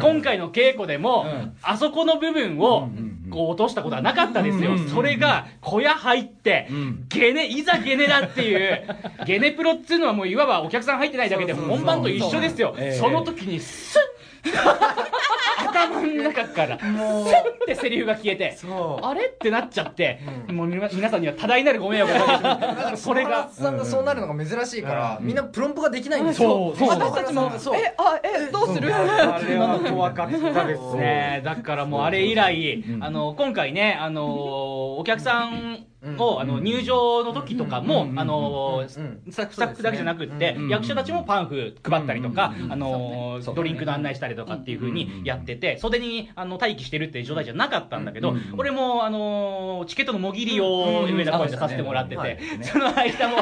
[0.00, 1.56] 今回の稽古でも、うん。
[1.62, 2.88] あそこの部分を
[3.30, 7.04] こう落としたことはなかったですよ、それが小屋入って、うん。
[7.10, 8.86] ゲネいざゲネだっていう
[9.26, 12.74] ゲネプロっていうのはもういわばお客さん入ってないだけで本番と一緒ですよ。
[12.78, 12.98] ええ。
[12.98, 14.00] その時にスッ
[15.88, 16.78] 頭の中から。
[16.78, 16.92] スッっ
[17.66, 18.56] てセリフが消えて。
[18.56, 19.04] そう。
[19.04, 19.26] あれ？
[19.26, 23.48] ってなっちゃって、もう皆皆さんには多大なるご迷惑をおかけしそれが。
[23.50, 26.74] さんがそうなるのが珍しいから、みんなプロンプができないんですよ。
[26.76, 26.98] そうそう。
[26.98, 27.76] 私たちもそう。
[27.76, 28.94] えあえどうする？
[28.94, 31.42] あれは怖かったですね。
[31.44, 34.26] だからもうあれ以来、あの、今回ね、あの、
[34.98, 35.86] お客さん
[36.18, 38.96] を、あの、入場の時とかも、あの、ス
[39.36, 40.68] タッフスタッフだけじゃなくってう、ん。
[40.68, 42.72] 役者たちもパンフ配ったりとかう、ん。
[42.72, 53.38] あのドリンクの案内したりとかっていう風にやってて、袖に、あの、待機してるっていう状態じゃなかったんだけどうん、俺も、あの、チケットのもぎりを上田公園でさせてもらってて、その間も、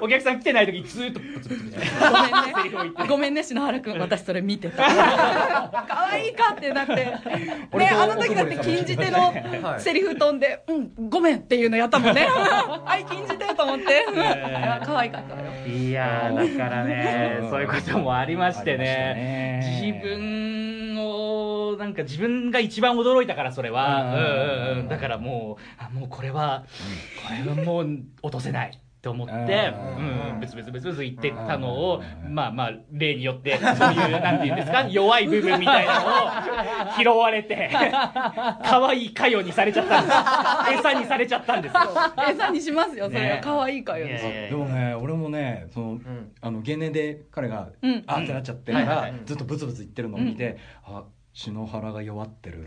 [0.00, 2.52] お客さん来てない時ずーっとブツブツブツごめんね。
[2.54, 3.08] セリフを言って。
[3.08, 3.98] ごめんね篠原君。
[3.98, 4.82] 私それ見てた。
[5.88, 6.94] 可愛いかってなって。
[6.94, 9.32] ねあの時だって禁じ手の
[9.78, 12.26] セリフ飛んで「うんごめん」っていうのやったもんね。
[12.26, 14.04] はい禁じ手と思って。
[14.12, 15.66] うんあれは可愛かったわよ。
[15.66, 17.50] いやーだからねうん。
[17.50, 18.84] そういうこともありましてね。
[18.84, 19.80] ね。
[19.82, 24.14] 自分をなんか自分が一番驚いたからそれは、
[24.76, 24.88] うん。
[24.88, 26.64] だからもうあもうこれは、
[27.26, 30.32] これはもう落とせないと思って、うん。
[30.34, 36.08] うん、ブツブツブツブツ言ってたのを、まあまあ例によってそういうなんていうんですか 弱い部分みたいなのを
[36.96, 37.68] 拾われて
[38.62, 40.78] 可愛いかよにされちゃったんです。
[40.78, 41.74] 餌にされちゃったんです。
[41.74, 41.80] よ
[42.30, 43.36] 餌にしますよそれは。
[43.36, 46.00] ね可愛いかよでもね俺もねその、
[46.40, 48.04] あのゲネで彼が、うん。
[48.06, 52.66] あってなっちゃってから、ずっとブツブツ言ってるのを見て、あ篠原が弱ってる。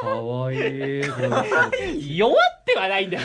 [0.00, 0.56] かわい。
[0.56, 1.20] いこ
[1.84, 2.34] い弱
[2.70, 3.22] ってはないんだよ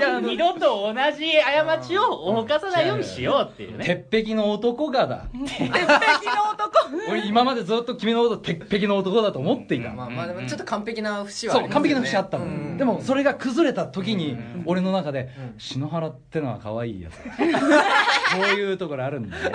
[0.00, 1.32] 別に二度と同じ
[1.66, 2.02] 過ちを
[2.40, 4.06] 犯さないようにしようっていうつね。
[4.10, 5.26] 鉄壁の男がだ。
[5.46, 5.86] 鉄壁の
[6.52, 6.72] 男？
[7.10, 12.76] 俺今までずっと君のこと鉄壁の男だと思っていた、まあまあでもちょっと完璧な節はあそう完璧な節あったの、うん。
[12.76, 14.62] でもそれが崩れた時に、うん。
[14.66, 19.52] 俺の中で、うん篠原ってのは可愛いやつだこういうところあるんだよ。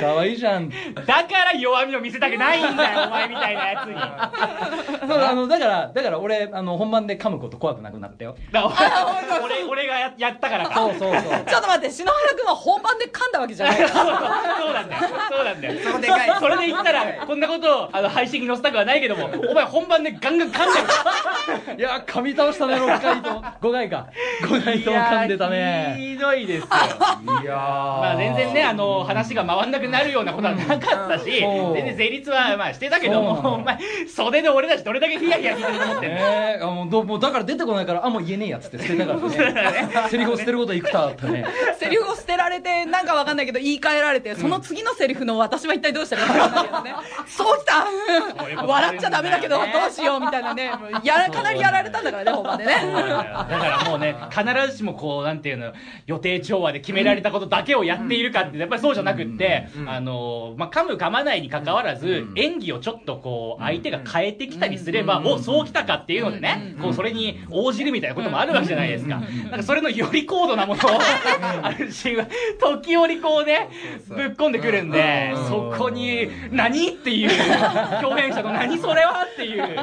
[0.00, 0.68] 可愛いじゃん。
[0.68, 3.94] だから弱みを見せたくないんだよお前みたいなやつに。
[3.94, 4.32] だ
[5.08, 8.34] そうあのだからだから俺あの本番で噛むこと怖くなくなったよ。
[8.52, 10.74] から俺俺がややったからか。
[10.74, 11.22] そうそうそう。
[11.22, 13.76] ちょっと待って篠原君は本番で噛んだわけじゃない。
[13.84, 13.88] から
[14.58, 15.02] そうなんだよ。
[15.30, 15.80] そうなんだよ。
[15.84, 16.30] そこでかい。
[16.38, 20.80] それで言ったらこんなことをあの配信に載せたくはないけどもお前本番でガンガン噛んで
[21.74, 21.76] る。
[21.78, 23.30] いや噛み倒したね6回と。
[23.30, 24.06] 5回か。
[24.42, 25.96] 5回とも噛んでたね。
[25.98, 26.68] ひどいですよ。
[27.42, 31.74] いやまあ全然ねあの話が回んなくなるようなことはなかったしそう。
[31.74, 36.16] 全然成立はまあしてたけどもお前袖で俺たちどれだけヒヤヒヤ聞いてると思ってんの。
[36.16, 40.08] えー、あもうどもうだから出てこないからあもう言えねえやつって 捨てたからね。
[40.08, 41.44] セリフを捨てることいくただったね。
[41.78, 50.70] セリフを捨てられてなんかわかんないけど言い換えられてその次のセリフの私は一体体どうしたらいいか分かんないやつねそうきた笑っちゃダメだけどどうしようみたいなね。
[51.02, 52.72] やらかなりやられたんだからね本番でね。
[52.74, 55.72] だからもうね必ずしもこうなんていうの
[56.06, 71.00] 予定調和で決められたことだけをやっているかってやっぱりそうじゃなくって、あのまあ噛む噛まないに関わらず、演技をちょっとこう相手が変えてきたりすれば、おそうきたかっていうのでね、こうそれに応じるみたいなこともあるわけじゃないですか、なんかそれのより高度なものを
[71.62, 72.26] あるシーンは
[72.60, 73.68] 時折こうね
[74.08, 75.48] ぶっ込んでくるんで、うん。
[75.48, 77.30] そこに何っていう
[78.00, 79.78] 共演者の何それはっていう。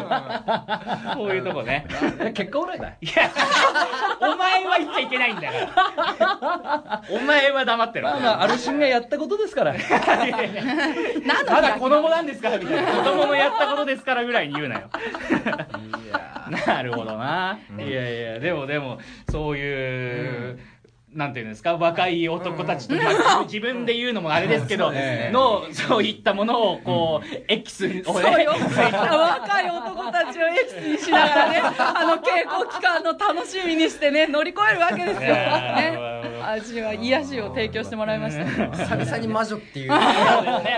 [1.14, 1.86] そういうとこね。
[2.34, 2.88] 結果オーライだ。
[2.88, 3.32] いや、
[4.20, 5.54] お前は言っちゃいけないんだか
[6.50, 7.02] ら。
[7.10, 8.10] お前は黙ってろ。
[8.10, 9.74] まあまあアルシンがやったことですから。
[11.48, 12.92] まだ子供なんですからみたいな。
[12.92, 14.90] 子供のやったことですからぐらいに言うなよ。
[16.68, 17.45] なるほどな。
[17.78, 20.60] いやいや、でもでも、そういう、
[21.16, 23.02] なんていうんですか、若い男たちと、ま
[23.40, 25.30] あ自分で言うのもあれですけど、ね。
[25.34, 28.52] の、そういったものを、こう、エキスをね、そうよ。
[28.76, 38.64] 若い男たちをエキスにしながらねあの稽古期間の楽しみにしてね乗り越えるわけですよ、ねー、 味は癒しを提供してもらいました。
[38.64, 39.92] よ久々に魔女っていう。
[39.92, 39.98] ね、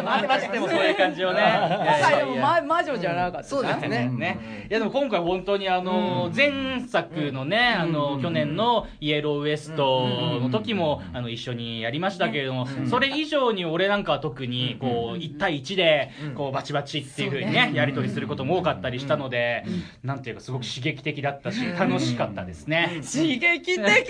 [0.03, 1.41] 待ってましてもそういう感じをね。
[1.41, 4.09] 若いでもま魔女じゃなかったそうですね。
[4.17, 10.07] ね、いやでも今回本当にあの、前作のね、あの、去年のイエローウエスト
[10.39, 19.63] の時も、あの、一緒にやりましたけれども、それ以上に俺なんかは特に、こう、1対1で、こう、バチバチっていう風にね、やり取りすることも多かったりしたので、
[20.03, 23.01] なんていうかすごく刺激的だったし、楽しかったですね。
[23.09, 23.97] 刺激的な。
[23.97, 24.03] い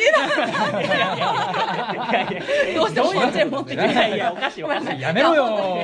[0.88, 2.42] やいや
[2.76, 5.02] どうしてもこっちへ持ってきていやいや、おかしいおかしい。
[5.02, 5.78] やめろよ。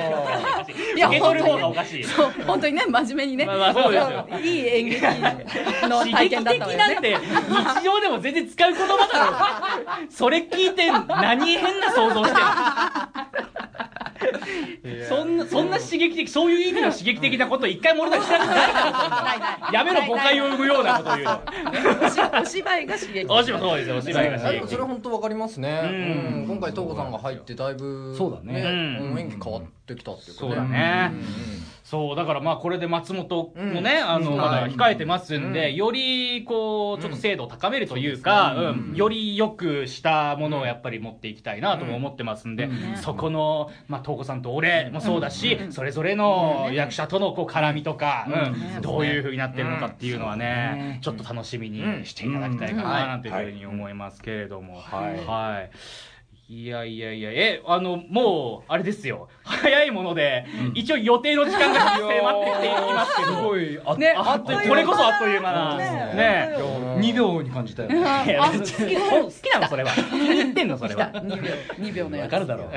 [0.96, 2.04] いや受け取る方がおかしい。
[2.04, 4.28] そう本当にね真面目にね、まあまあそうですよ。
[4.42, 6.94] いい演劇の刺激体験だっ的たわよね。
[6.94, 7.16] なんて
[7.80, 12.40] 日常でも全然使う言葉だろ それ聞いて何変な想像して
[14.88, 18.54] るそんなそんな刺激的そういう意味の刺激的なこと一回も俺らしたくな
[19.70, 21.42] いやめろ誤解を生むようなことを言うの。
[22.40, 23.26] お芝居が刺激。
[23.28, 24.76] おしもそうですよお芝居が刺激。
[24.78, 25.90] れ本当わかりますね、うん。
[25.90, 26.46] うん。
[26.48, 28.62] 今回東子さんが入ってだいぶそうだね。
[28.62, 29.18] うん。
[29.18, 31.10] 演技変わってきたっていうかそうだね。
[31.12, 31.24] うんうん
[31.94, 34.10] そうだからまあこれで松本もね、うん。
[34.10, 34.36] あのうん。
[34.36, 35.74] まだ控えてますんで、うん。
[35.76, 38.88] よりこうちょっと精度を高めるというか、うん。
[38.90, 38.96] うん。
[38.96, 48.26] より良くしたものをやっぱり持っていきたいなとも思ってますんで、そこの、まあ、東子さんと俺もそうだし、それぞれの役者とのこう絡みとか、
[48.76, 48.82] うん。
[48.82, 55.24] どういうふうになってるのかっていうのはね、ちょっと楽しみにしていただきたいかななんていうふうに思いますけれども、はい。
[55.24, 55.70] はい。
[56.46, 59.28] いやいやいや、え、あの、もう、あれですよ。
[59.44, 63.80] 早いもので、一応予定の時間が迫ってっていますけすど、ごい。
[63.82, 65.76] あねあっとこれこそあっという間な。
[65.78, 65.84] ね。
[66.14, 66.56] ね。
[66.98, 69.92] 2秒に感じたよ好きなのそれは。
[69.92, 71.10] 気に入ってんのそれは。
[71.12, 72.32] 2秒2秒のやつ。
[72.34, 72.68] わかるだろう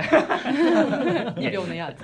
[1.39, 2.03] 2秒のやつ。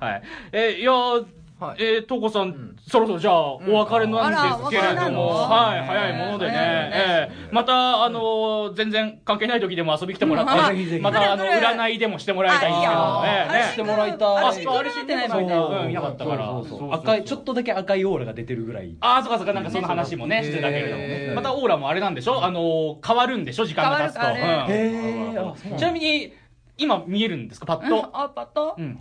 [0.00, 0.22] はい。
[0.52, 1.26] え、いやー、
[1.62, 1.76] はい。
[1.78, 14.44] えー、とうこさん、そろそろじゃあ、お別れなんですけれども、はい、早いものでね、えーまた、あのー全然関係ない時でも遊び来てもらって、また、あの、占いでもしてもらいたいんですけどもね、ねしてもらいたい。
[14.46, 15.44] あ、そう、あれ知ってないそうう
[15.86, 16.52] ん、いなかったから。
[16.92, 18.96] 赤いちょっとだけ赤いオーラが出てるぐらい。
[19.00, 21.34] ああ、そうかそうか、なんかその話もね、してたけれども。
[21.36, 22.44] またオーラもあれなんでしょ？
[22.44, 23.64] あのー、変わるんでしょ？
[23.64, 25.78] 時間が経つと。
[25.78, 26.32] ちなみに、
[26.78, 27.66] 今見えるんですか？
[27.66, 28.10] パッと？
[28.12, 28.74] あパッと？
[28.78, 28.98] うん。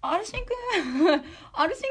[0.00, 1.22] アルシンくん
[1.54, 1.82] アルシン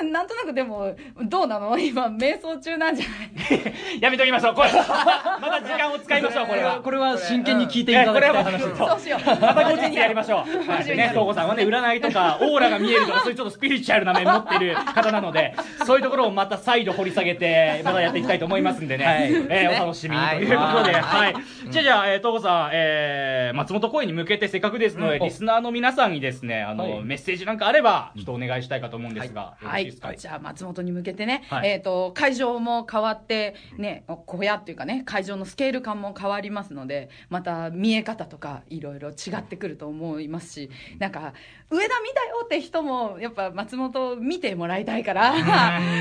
[0.00, 0.94] くんはなんとなくでも
[1.24, 1.76] どうなの？
[1.78, 3.74] 今瞑想中なんじゃない？
[4.00, 4.54] やめときましょう。
[4.54, 6.80] これ、 また時間を使いましょう、これは。
[6.80, 9.26] これは真剣に聞いていただきたい話ですそうしよう。
[9.28, 10.70] また後日やりましょう。
[10.70, 19.04] はい、ね、東子さんはね、占いとか、オーラが見えるとか、そういうちょっとスピリチュアルな面持ってる方なので、そういうところをまた再度掘り下げて、またやっていきたいと思いますんでね。
[19.04, 19.32] はい。
[19.32, 21.34] えーお楽しみにということで、はい。
[21.70, 27.02] じゃあじゃあ、えー、東子さん、えー、松本公演に向けてせっかくですので、リスナーの皆さんにですね、あの、はい。
[27.04, 31.70] メッセージなんかあれば、ちょっとお願いしたいかと思うんですが、よろはいしいですか、じゃあ松本に向けてね、はい。
[31.70, 41.32] えっ、と会場も変わってね小屋っていうかね会場のスケール感も変わりますのでまた見え方とかいろいろ違ってくると思いますしなんか
[41.70, 45.38] 上田見たよって人もやっぱ松本見てもらいたいから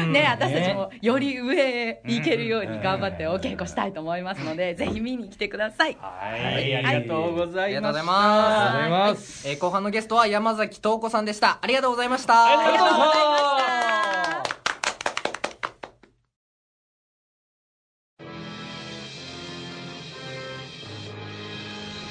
[0.08, 5.98] ね私たちもより上へ行けるように頑張ってお稽古したいと思いますのでぜひ見に来てください。
[6.00, 7.64] はい、ありがとうございました。
[7.64, 8.18] ありがとうございます。
[8.18, 9.48] ありがとうございます。
[9.48, 11.60] えー後半のゲストは山崎東子さんでしたした。
[11.62, 12.34] ありがとうございました。
[12.46, 13.28] ありがとうございました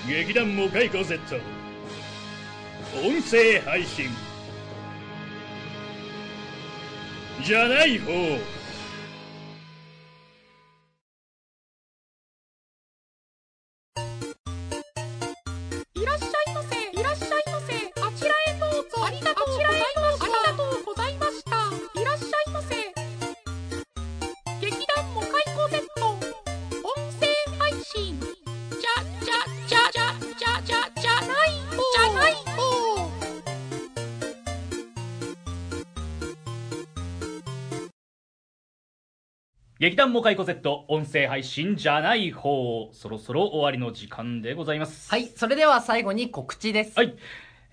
[0.09, 1.19] 劇団モカイコ Z
[2.95, 4.09] 音声配信。
[7.45, 8.56] じゃない方。
[39.87, 47.15] 劇団モカイコ Z 音声配信じゃない方そろそろ終わりの時間でございますはいそれでは最後に告知ですはい。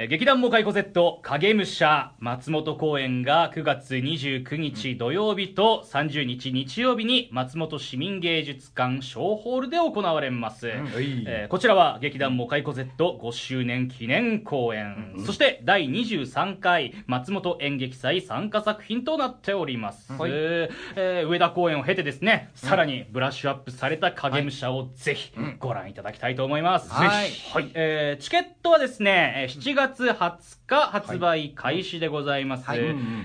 [0.03, 27.29] えー劇団モカイコ Z 影武者松本公演が9月29日土曜日と30日日曜日に松本市民芸術館小ホールで行われます、えーこちらは劇団モカイコ Z5 周年記念公演、そして第23回松本演劇祭参加作品となっております、えー上田公演を経てですね、さらにブラッシュアップされた影武者をぜひご覧いただきたいと思います、はい。
[27.53, 32.65] はい、えーチケットはですね、えー7月20日発売開始でございます。
[32.65, 32.79] はい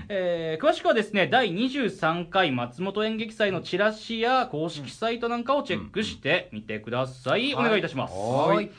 [0.09, 7.53] えー詳しくはですね、第23回松本演劇祭のチラシや公式サイトなんかをチェックしてみてください。
[7.55, 8.13] お願いいたします。
[8.13, 8.69] はい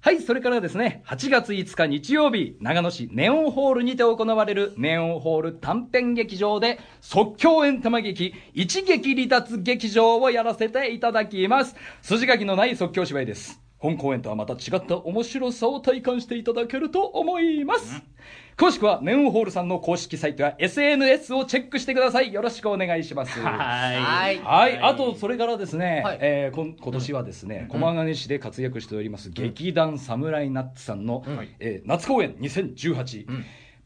[0.00, 11.74] はい、それからですね、8月5日日曜日、長野市ネオンホールにて行われるネオンホール短編劇場で即興エンタメ劇一撃離脱劇場をやらせていただきます。
[12.02, 13.65] 筋書きのない即興芝居です。
[13.78, 18.02] 本公演とはまた違った面白さを体感していただけると思います。
[18.56, 22.32] 詳しくはネオンホールさんの公式サイトや SNS をチェックしてください。
[22.32, 23.38] よろしくお願いします。
[23.38, 23.50] は
[23.92, 23.96] い。
[23.98, 24.38] はい。
[24.38, 26.18] はい、あとそれからですね、はい。
[26.22, 31.22] えーこん今年はですね、駒ヶ根市で活躍しております、劇団サムライナッツさんの、
[31.58, 33.26] えー夏公演2018、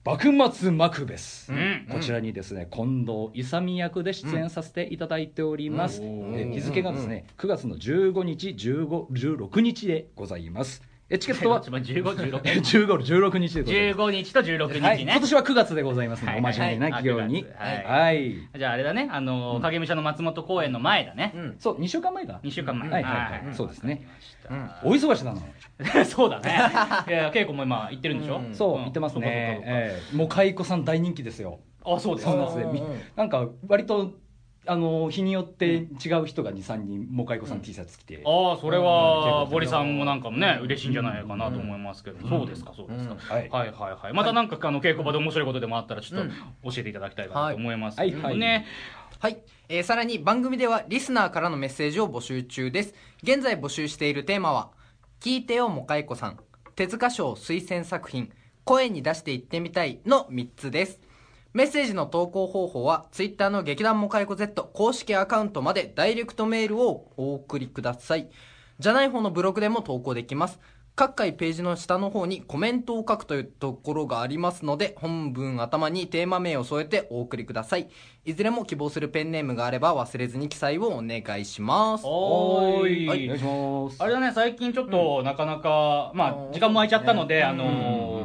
[0.03, 1.87] 幕末マクベス、ん。
[1.91, 10.83] こちらにですね近藤勇役で出演させていただいております、えー日付がですね9月の15日15 16日でございます
[11.13, 12.41] えチケットは？15、16
[12.87, 14.01] 15、16日でございます。
[14.01, 14.89] 15日と16日ね。
[14.89, 21.33] はい、今年は9月でございますお真面目な企業に、はいはいじゃああれだね、あのー、影武者の松本公演の前だね。
[21.35, 21.57] うん。
[21.59, 22.41] そう2週間前だ。
[22.45, 22.89] 2週間前。
[22.89, 23.55] はいはいはい。
[23.55, 24.07] そうですね。
[24.49, 26.05] わお忙しだなかりました。
[26.07, 26.49] そうだね。
[27.09, 28.39] いや、稽古も今行ってるんでしょ？
[28.39, 28.55] うん。
[28.55, 28.81] そう、ん。
[28.83, 29.63] 言ってますね。
[29.65, 30.17] ええ。
[30.17, 31.59] もう蚕子さん大人気ですよ。
[31.85, 32.33] あ、そうですか。
[32.33, 32.79] そうなんで。
[32.79, 33.11] すね。
[33.17, 34.13] なんか割と
[34.71, 38.23] あの日によって違う人が2、3人もう蚕子さん T シャツ着て。
[38.25, 38.85] ああそれうん。
[38.85, 43.49] は堀さんもなんかもね嬉しいんじゃないかなと思いますけど、そうですかそうですか、はい。
[43.49, 44.13] はいはいはい。
[44.13, 48.39] またなんかあの稽古場で面白いことでもあったらちょっと教えていただきたいかなと思いますけどはい。
[48.39, 48.65] ね、
[49.19, 52.95] はい、えーさらに番組ではリスナーからのメッセージを募集中です。
[53.25, 54.71] 現在募集しているテーマは
[55.19, 56.39] 「聞いてよもかいこさん
[56.77, 58.31] 手塚賞推薦作品
[58.63, 61.01] 声に出して言ってみたい」の3つです
[61.53, 68.31] メッセージの投稿方法は Twitter の劇団もかいこ Z 公式アカウントまでダイレクトメールをお送りください。
[68.79, 70.61] じゃない方のブログでも投稿できます。
[70.95, 77.89] 各回ページの下の方にコメントを書くというところがありますので本文頭にテーマ名を添えてお送りください。
[78.23, 82.05] いずれも希望するペンネームがあれば忘れずに記載をお願いします。
[82.05, 83.09] おーい。
[83.09, 84.03] お願いします。
[84.03, 87.65] あれだね最近ちょっとなかなか、まあ時間も空いちゃったので、あの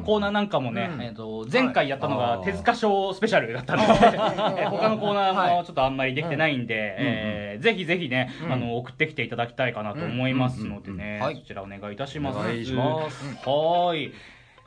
[0.02, 1.02] ーコーナーなんかもね、うん。
[1.02, 2.38] えー、と前回やったのはい。
[2.40, 3.94] が手塚賞スペシャルだったので、
[4.62, 11.36] えー他のコーナーもちょっとあんまりできてないんで、えーぜひぜひね、あの送ってきていただきたいかなと思いますのでね、はい。
[11.36, 12.38] そちらお願いいたします。
[12.38, 13.26] お願いします。
[13.38, 14.14] はーい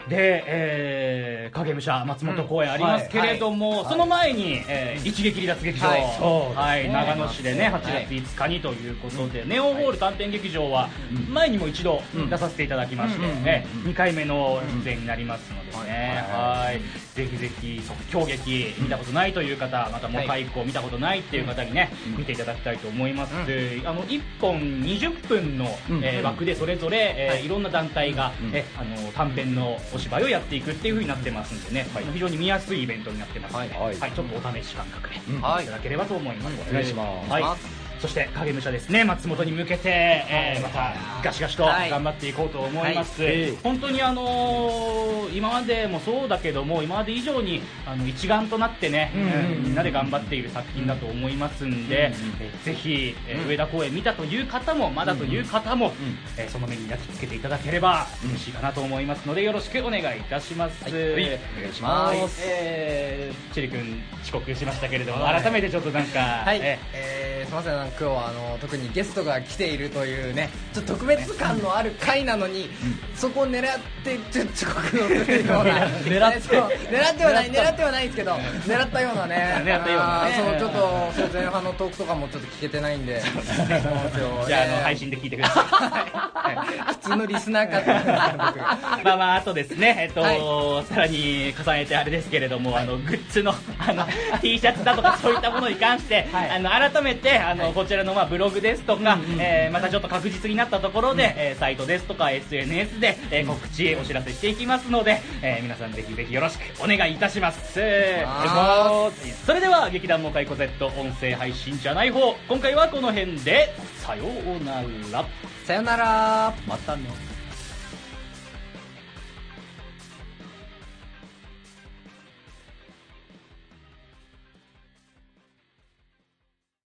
[0.07, 6.01] で、えー、影武者松本公演ありますけれども、その前に、えー一撃離脱劇場、はい。
[6.19, 10.89] そうですはい、長野市でね8月5日にということで、ネオンホール短編劇場は
[11.29, 16.81] 前にも一度出させていただきまして、ね2回目の出演になりますのでね、はい。
[17.15, 25.67] ぜひぜひ即興劇見たことないという方またもう開講見たことないっていう方にね、見ていただきたいと思います、であの1本20分の、
[26.03, 33.99] えー枠でそれぞれ、えーい、ろんな団体が、えあの短編のお芝居をやっていくっていう風になってますんでね、非常に見やすいイベントになってますので、はい。
[33.99, 34.13] はい。
[34.13, 35.65] ちょっとお試し感覚でいはい。
[35.65, 41.91] ただければと思います、お願いしますそして影武者ですね松本に向けて、えーまたガシガシとはい。
[41.91, 43.57] 頑張っていこうと思います、はい。
[43.63, 49.19] 本当にあのー今までもそうだけども今まで以上にあの一丸となってね、う
[49.61, 55.93] んみんなで頑張っている作品だと思いますんで、えーぜひ、えー上田公演見たという方もまだという方も、
[56.37, 60.93] えーその目に焼き付けていただければ嬉しいかなと思いますのでよろしくお願いいたします、はい。
[60.93, 61.35] お願
[61.71, 62.17] いします。
[62.17, 62.29] はい。
[62.51, 72.69] えー、チリ君遅刻しましたけれども、改めてちょっとなんか、はい、ええー、すみません、な今日はあの特にゲストが来ているというね、ちょっと特別感のある回なのに、
[73.15, 73.65] そこを狙っ
[74.05, 80.25] てちょっと遅刻をするような、 狙って狙ってはない、狙ってはないですけど、狙ったようなね、 狙ったような。
[80.25, 86.93] ねそうちょっとそう前半のトークとかもちょっと聞けてないんで、 じゃあ、あのえー配信で聞いてください。
[86.95, 94.07] 普通のリスナーかまあまあ、あとですね、えっと、はさらに重ねてあれですけれども、あの、グッズの、ああの
[94.41, 96.51] T シャツだとかそういったものに関して、はい。
[96.51, 107.75] あの改めてあの、こちらのまあブログですとか、えーまたちょっと確実になったところで、えーサイトですとか SNS で、えー告知お知らせしていきますので、えー皆さんぜひぜひよろしくお願いいたします。
[107.75, 113.73] それでは劇団モカイコ Z 音声配信じゃない方今回はこの辺で。
[113.99, 114.25] さよ
[114.61, 115.25] うなら。
[115.65, 116.55] さよなら。
[116.67, 117.28] またね